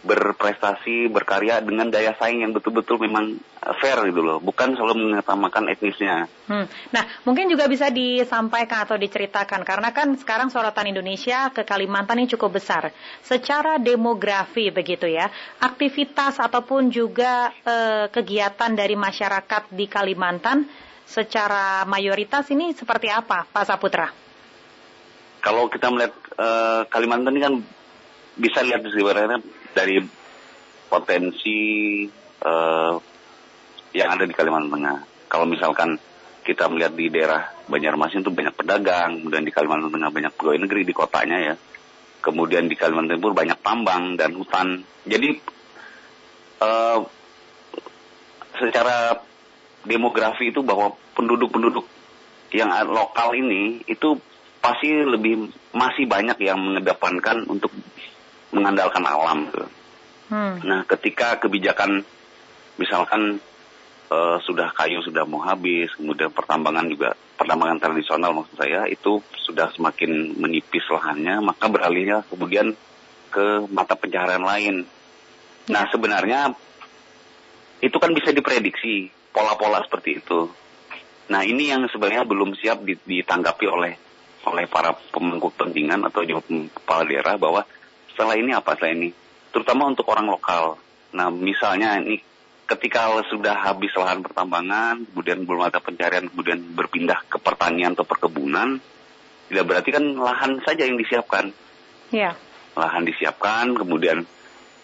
berprestasi, 0.00 1.12
berkarya 1.12 1.60
dengan 1.60 1.92
daya 1.92 2.16
saing 2.16 2.40
yang 2.40 2.56
betul-betul 2.56 2.96
memang 3.04 3.36
uh, 3.36 3.74
fair 3.84 4.00
gitu 4.08 4.24
loh, 4.24 4.40
bukan 4.40 4.72
selalu 4.72 5.12
mengutamakan 5.12 5.68
etnisnya. 5.68 6.24
Hmm. 6.48 6.64
Nah, 6.88 7.04
mungkin 7.28 7.52
juga 7.52 7.68
bisa 7.68 7.92
disampaikan 7.92 8.88
atau 8.88 8.96
diceritakan 8.96 9.60
karena 9.60 9.92
kan 9.92 10.16
sekarang 10.16 10.48
sorotan 10.48 10.88
Indonesia 10.88 11.52
ke 11.52 11.68
Kalimantan 11.68 12.16
ini 12.24 12.32
cukup 12.32 12.56
besar. 12.56 12.88
Secara 13.20 13.76
demografi 13.76 14.72
begitu 14.72 15.04
ya, 15.04 15.28
aktivitas 15.60 16.40
ataupun 16.40 16.88
juga 16.88 17.52
eh, 17.60 18.08
kegiatan 18.08 18.72
dari 18.72 18.96
masyarakat 18.96 19.68
di 19.68 19.84
Kalimantan 19.84 20.64
secara 21.04 21.84
mayoritas 21.84 22.48
ini 22.48 22.72
seperti 22.72 23.12
apa, 23.12 23.44
Pak 23.52 23.64
Saputra? 23.68 24.08
Kalau 25.44 25.68
kita 25.68 25.92
melihat 25.92 26.16
eh, 26.40 26.82
Kalimantan 26.88 27.36
ini 27.36 27.42
kan 27.44 27.54
bisa 28.40 28.64
lihat 28.64 28.80
sebenarnya 28.80 29.59
dari 29.74 30.02
potensi 30.90 31.58
uh, 32.42 32.94
yang 33.94 34.08
ada 34.10 34.24
di 34.26 34.34
Kalimantan 34.34 34.74
Tengah. 34.74 34.98
Kalau 35.30 35.46
misalkan 35.46 35.98
kita 36.42 36.66
melihat 36.66 36.94
di 36.94 37.06
daerah 37.12 37.46
Banjarmasin 37.70 38.26
itu 38.26 38.32
banyak 38.34 38.54
pedagang, 38.58 39.22
kemudian 39.22 39.46
di 39.46 39.52
Kalimantan 39.54 39.94
Tengah 39.94 40.10
banyak 40.10 40.32
pegawai 40.34 40.60
negeri 40.66 40.82
di 40.82 40.94
kotanya 40.94 41.38
ya. 41.38 41.54
Kemudian 42.20 42.68
di 42.68 42.76
Kalimantan 42.76 43.16
Timur 43.16 43.32
banyak 43.32 43.58
tambang 43.64 44.18
dan 44.18 44.36
hutan. 44.36 44.82
Jadi 45.06 45.30
uh, 46.60 47.00
secara 48.60 49.16
demografi 49.86 50.52
itu 50.52 50.60
bahwa 50.60 50.92
penduduk-penduduk 51.16 51.86
yang 52.52 52.68
lokal 52.90 53.32
ini 53.32 53.80
itu 53.86 54.18
pasti 54.60 54.92
lebih 54.92 55.48
masih 55.72 56.04
banyak 56.04 56.36
yang 56.44 56.60
mengedepankan 56.60 57.48
untuk 57.48 57.72
mengandalkan 58.50 59.04
alam. 59.06 59.50
Gitu. 59.50 59.66
Hmm. 60.30 60.56
Nah, 60.62 60.80
ketika 60.86 61.42
kebijakan 61.42 62.06
misalkan 62.78 63.42
uh, 64.10 64.38
sudah 64.46 64.70
kayu 64.74 65.02
sudah 65.02 65.26
mau 65.26 65.42
habis, 65.42 65.90
kemudian 65.98 66.30
pertambangan 66.30 66.86
juga 66.86 67.18
pertambangan 67.34 67.80
tradisional 67.80 68.36
maksud 68.36 68.56
saya 68.60 68.86
itu 68.86 69.24
sudah 69.42 69.72
semakin 69.74 70.38
menipis 70.38 70.86
lahannya, 70.92 71.42
maka 71.42 71.66
beralihnya 71.66 72.22
kemudian 72.30 72.76
ke 73.30 73.66
mata 73.70 73.94
pencaharian 73.94 74.44
lain. 74.44 74.76
Nah, 75.70 75.86
sebenarnya 75.90 76.50
itu 77.80 77.96
kan 77.96 78.12
bisa 78.12 78.34
diprediksi 78.34 79.08
pola-pola 79.30 79.80
seperti 79.86 80.20
itu. 80.20 80.50
Nah, 81.30 81.46
ini 81.46 81.70
yang 81.70 81.86
sebenarnya 81.86 82.26
belum 82.26 82.58
siap 82.58 82.82
ditanggapi 82.82 83.66
oleh 83.70 83.94
oleh 84.40 84.64
para 84.66 84.96
pemangku 85.12 85.52
kepentingan 85.52 86.00
atau 86.08 86.24
juga 86.24 86.42
kepala 86.48 87.04
daerah 87.04 87.36
bahwa 87.36 87.62
setelah 88.20 88.36
ini 88.36 88.52
apa 88.52 88.76
setelah 88.76 88.92
ini 88.92 89.08
terutama 89.48 89.88
untuk 89.88 90.04
orang 90.12 90.28
lokal. 90.28 90.76
Nah, 91.16 91.32
misalnya 91.32 91.96
ini 91.96 92.20
ketika 92.68 93.16
sudah 93.32 93.56
habis 93.66 93.90
lahan 93.96 94.20
pertambangan, 94.20 95.08
kemudian 95.08 95.42
belum 95.42 95.72
ada 95.72 95.80
pencarian, 95.80 96.28
kemudian 96.28 96.60
berpindah 96.76 97.24
ke 97.26 97.40
pertanian 97.40 97.96
atau 97.96 98.04
perkebunan, 98.04 98.78
tidak 99.48 99.64
berarti 99.64 99.90
kan 99.90 100.04
lahan 100.20 100.60
saja 100.62 100.84
yang 100.84 101.00
disiapkan. 101.00 101.50
Ya. 102.12 102.36
Lahan 102.76 103.08
disiapkan, 103.08 103.74
kemudian 103.74 104.22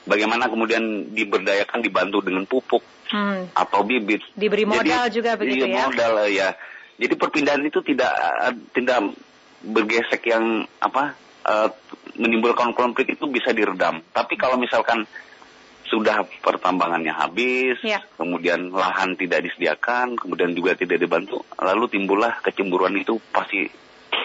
bagaimana 0.08 0.50
kemudian 0.50 1.14
diberdayakan 1.14 1.84
dibantu 1.84 2.24
dengan 2.24 2.48
pupuk 2.48 2.82
hmm. 3.12 3.54
atau 3.54 3.86
bibit. 3.86 4.24
Diberi 4.32 4.64
modal 4.66 5.06
Jadi, 5.06 5.14
juga 5.14 5.38
begitu 5.38 5.68
iya, 5.68 5.76
ya? 5.76 5.82
modal 5.86 6.12
ya. 6.26 6.48
Jadi 6.96 7.14
perpindahan 7.14 7.62
itu 7.62 7.84
tidak 7.84 8.16
tidak 8.72 9.14
bergesek 9.62 10.26
yang 10.26 10.64
apa 10.80 11.25
uh, 11.46 11.68
menimbulkan 12.18 12.74
konflik 12.74 13.14
itu 13.14 13.24
bisa 13.30 13.54
diredam. 13.54 14.02
Tapi 14.10 14.34
kalau 14.34 14.58
misalkan 14.58 15.06
sudah 15.86 16.26
pertambangannya 16.42 17.14
habis, 17.14 17.78
ya. 17.86 18.02
kemudian 18.18 18.74
lahan 18.74 19.14
tidak 19.14 19.46
disediakan, 19.46 20.18
kemudian 20.18 20.50
juga 20.50 20.74
tidak 20.74 20.98
dibantu, 20.98 21.46
lalu 21.62 21.86
timbullah 21.86 22.42
kecemburuan 22.42 22.98
itu 22.98 23.22
pasti 23.30 23.70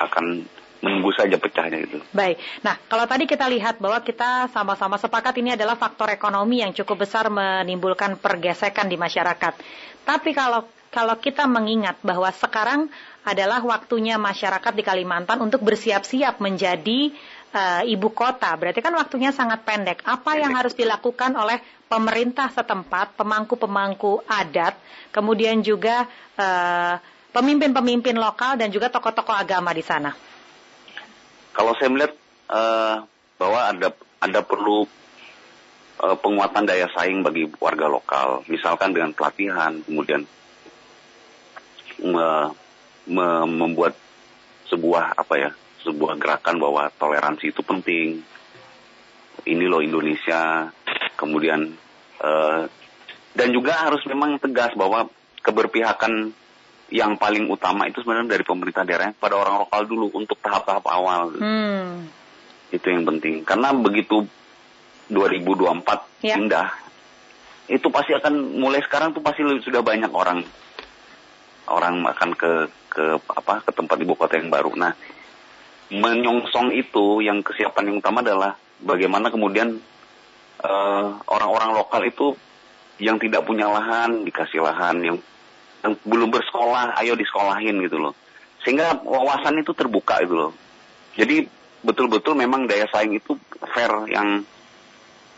akan 0.01 0.41
menunggu 0.81 1.13
saja 1.13 1.37
pecahnya 1.37 1.85
itu. 1.85 2.01
Baik. 2.09 2.41
Nah, 2.65 2.73
kalau 2.89 3.05
tadi 3.05 3.29
kita 3.29 3.45
lihat 3.45 3.77
bahwa 3.77 4.01
kita 4.01 4.49
sama-sama 4.49 4.97
sepakat 4.97 5.37
ini 5.37 5.53
adalah 5.53 5.77
faktor 5.77 6.09
ekonomi 6.09 6.65
yang 6.65 6.73
cukup 6.73 7.05
besar 7.05 7.29
menimbulkan 7.29 8.17
pergesekan 8.17 8.89
di 8.89 8.97
masyarakat. 8.97 9.53
Tapi 10.01 10.33
kalau 10.33 10.65
kalau 10.91 11.15
kita 11.17 11.47
mengingat 11.47 11.97
bahwa 12.03 12.27
sekarang 12.35 12.91
adalah 13.23 13.63
waktunya 13.63 14.19
masyarakat 14.19 14.75
di 14.75 14.83
Kalimantan 14.83 15.39
untuk 15.39 15.63
bersiap-siap 15.63 16.43
menjadi 16.43 17.15
uh, 17.55 17.81
ibu 17.87 18.11
kota. 18.11 18.51
Berarti 18.59 18.83
kan 18.83 18.91
waktunya 18.99 19.31
sangat 19.31 19.63
pendek. 19.63 20.03
Apa 20.03 20.35
pendek. 20.35 20.41
yang 20.43 20.53
harus 20.53 20.75
dilakukan 20.75 21.31
oleh 21.39 21.63
pemerintah 21.87 22.51
setempat, 22.51 23.15
pemangku-pemangku 23.15 24.23
adat, 24.23 24.79
kemudian 25.11 25.59
juga 25.59 26.07
eh, 26.39 26.95
pemimpin-pemimpin 27.35 28.15
lokal 28.15 28.55
dan 28.55 28.71
juga 28.71 28.87
tokoh-tokoh 28.87 29.35
agama 29.35 29.75
di 29.75 29.83
sana? 29.83 30.15
Kalau 31.51 31.75
saya 31.75 31.91
melihat 31.91 32.15
uh, 32.47 33.03
bahwa 33.35 33.59
ada 33.59 33.91
ada 34.23 34.39
perlu 34.39 34.87
uh, 35.99 36.15
penguatan 36.15 36.63
daya 36.63 36.87
saing 36.95 37.27
bagi 37.27 37.51
warga 37.59 37.91
lokal, 37.91 38.47
misalkan 38.47 38.95
dengan 38.95 39.11
pelatihan, 39.11 39.83
kemudian 39.83 40.23
me, 42.01 42.53
me, 43.09 43.27
membuat 43.45 43.97
sebuah 44.69 45.17
apa 45.17 45.35
ya, 45.37 45.49
sebuah 45.85 46.17
gerakan 46.17 46.57
bahwa 46.61 46.89
toleransi 46.95 47.53
itu 47.53 47.61
penting. 47.61 48.21
Ini 49.41 49.65
loh 49.65 49.81
Indonesia, 49.81 50.69
kemudian 51.17 51.73
uh, 52.21 52.61
dan 53.31 53.47
juga 53.55 53.87
harus 53.87 54.03
memang 54.05 54.37
tegas 54.37 54.75
bahwa 54.75 55.07
keberpihakan 55.41 56.35
yang 56.91 57.15
paling 57.15 57.47
utama 57.47 57.87
itu 57.87 58.03
sebenarnya 58.03 58.35
dari 58.35 58.43
pemerintah 58.43 58.83
daerah 58.83 59.15
pada 59.15 59.39
orang 59.39 59.63
lokal 59.63 59.87
dulu 59.87 60.11
untuk 60.11 60.37
tahap-tahap 60.43 60.83
awal. 60.91 61.39
Hmm. 61.39 62.11
Itu 62.69 62.91
yang 62.91 63.07
penting. 63.07 63.47
Karena 63.47 63.71
begitu 63.71 64.27
2024 65.07 66.27
ya. 66.27 66.35
indah, 66.35 66.67
itu 67.71 67.87
pasti 67.87 68.11
akan 68.11 68.59
mulai 68.59 68.83
sekarang 68.83 69.15
tuh 69.15 69.23
pasti 69.23 69.43
sudah 69.63 69.79
banyak 69.79 70.11
orang 70.11 70.43
orang 71.71 72.03
akan 72.05 72.31
ke 72.35 72.51
ke 72.91 73.05
apa 73.23 73.63
ke 73.63 73.71
tempat 73.71 73.97
ibu 74.03 74.13
kota 74.19 74.35
yang 74.35 74.51
baru. 74.51 74.75
Nah, 74.75 74.93
menyongsong 75.91 76.75
itu 76.75 77.23
yang 77.23 77.39
kesiapan 77.41 77.91
yang 77.91 77.97
utama 78.03 78.19
adalah 78.23 78.59
bagaimana 78.83 79.31
kemudian 79.31 79.79
eh, 80.61 81.07
orang-orang 81.27 81.71
uh, 81.71 81.77
lokal 81.83 82.01
itu 82.03 82.27
yang 83.01 83.17
tidak 83.17 83.47
punya 83.47 83.71
lahan 83.71 84.27
dikasih 84.27 84.61
lahan 84.61 85.01
yang 85.01 85.17
yang 85.81 85.93
belum 86.05 86.29
bersekolah, 86.29 86.93
ayo 87.01 87.17
disekolahin 87.17 87.81
gitu 87.81 87.97
loh. 87.97 88.13
Sehingga 88.61 89.01
wawasan 89.01 89.65
itu 89.65 89.73
terbuka 89.73 90.21
gitu 90.21 90.35
loh. 90.37 90.51
Jadi 91.17 91.49
betul-betul 91.81 92.37
memang 92.37 92.69
daya 92.69 92.85
saing 92.93 93.17
itu 93.17 93.33
fair 93.73 93.89
yang 94.13 94.45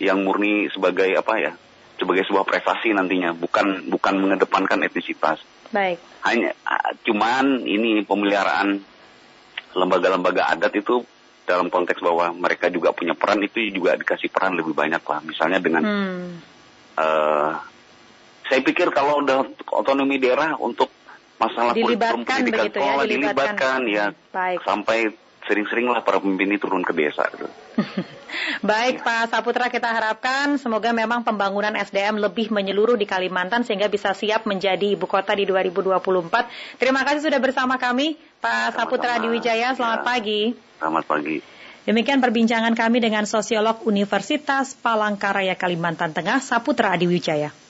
yang 0.03 0.19
murni 0.19 0.67
sebagai 0.75 1.07
apa 1.15 1.39
ya? 1.39 1.53
sebagai 2.03 2.25
sebuah 2.27 2.43
prestasi 2.43 2.91
nantinya, 2.91 3.31
bukan 3.31 3.87
bukan 3.87 4.13
mengedepankan 4.19 4.81
etnisitas. 4.83 5.39
Baik. 5.73 5.97
Hanya 6.23 6.53
cuman 7.03 7.65
ini 7.65 8.05
pemeliharaan 8.05 8.79
lembaga-lembaga 9.73 10.53
adat 10.53 10.73
itu 10.77 11.01
dalam 11.43 11.67
konteks 11.67 11.99
bahwa 11.99 12.31
mereka 12.31 12.71
juga 12.71 12.95
punya 12.95 13.17
peran 13.17 13.43
itu 13.43 13.67
juga 13.73 13.97
dikasih 13.97 14.29
peran 14.31 14.55
lebih 14.55 14.71
banyak 14.71 15.01
lah. 15.03 15.19
Misalnya 15.25 15.59
dengan 15.59 15.83
hmm. 15.83 16.31
uh, 16.95 17.51
saya 18.47 18.61
pikir 18.63 18.93
kalau 18.93 19.25
udah 19.25 19.49
otonomi 19.73 20.21
daerah 20.21 20.55
untuk 20.61 20.93
masalah 21.41 21.75
dilibatkan 21.75 22.23
pendidikan 22.23 22.69
begitu 22.69 22.79
ya, 22.79 22.93
dilibatkan, 23.03 23.09
dilibatkan 23.09 23.79
ya 23.89 24.05
Baik. 24.31 24.57
sampai 24.63 24.99
sering-sering 25.43 25.91
lah 25.91 25.99
para 26.05 26.23
pemimpin 26.23 26.55
ini 26.55 26.59
turun 26.61 26.85
ke 26.85 26.95
desa. 26.95 27.27
Gitu. 27.33 27.47
Baik 28.61 29.03
Pak 29.03 29.29
Saputra 29.33 29.69
kita 29.69 29.89
harapkan 29.89 30.57
semoga 30.57 30.89
memang 30.91 31.21
pembangunan 31.21 31.73
SDM 31.77 32.19
lebih 32.21 32.49
menyeluruh 32.49 32.97
di 32.97 33.05
Kalimantan 33.05 33.65
sehingga 33.65 33.87
bisa 33.87 34.11
siap 34.13 34.49
menjadi 34.49 34.93
ibu 34.93 35.05
kota 35.05 35.33
di 35.37 35.45
2024. 35.45 36.79
Terima 36.81 37.01
kasih 37.05 37.29
sudah 37.29 37.39
bersama 37.41 37.75
kami 37.77 38.17
Pak 38.41 38.77
Saputra 38.77 39.21
di 39.21 39.27
Wijaya. 39.31 39.77
Selamat 39.77 40.01
ya. 40.01 40.05
pagi. 40.05 40.41
Selamat 40.81 41.03
pagi. 41.07 41.37
Demikian 41.83 42.23
perbincangan 42.23 42.79
kami 42.79 43.03
dengan 43.03 43.27
sosiolog 43.27 43.83
Universitas 43.83 44.71
Palangkaraya 44.79 45.59
Kalimantan 45.59 46.15
Tengah 46.15 46.39
Saputra 46.39 46.95
Adiwijaya. 46.95 47.62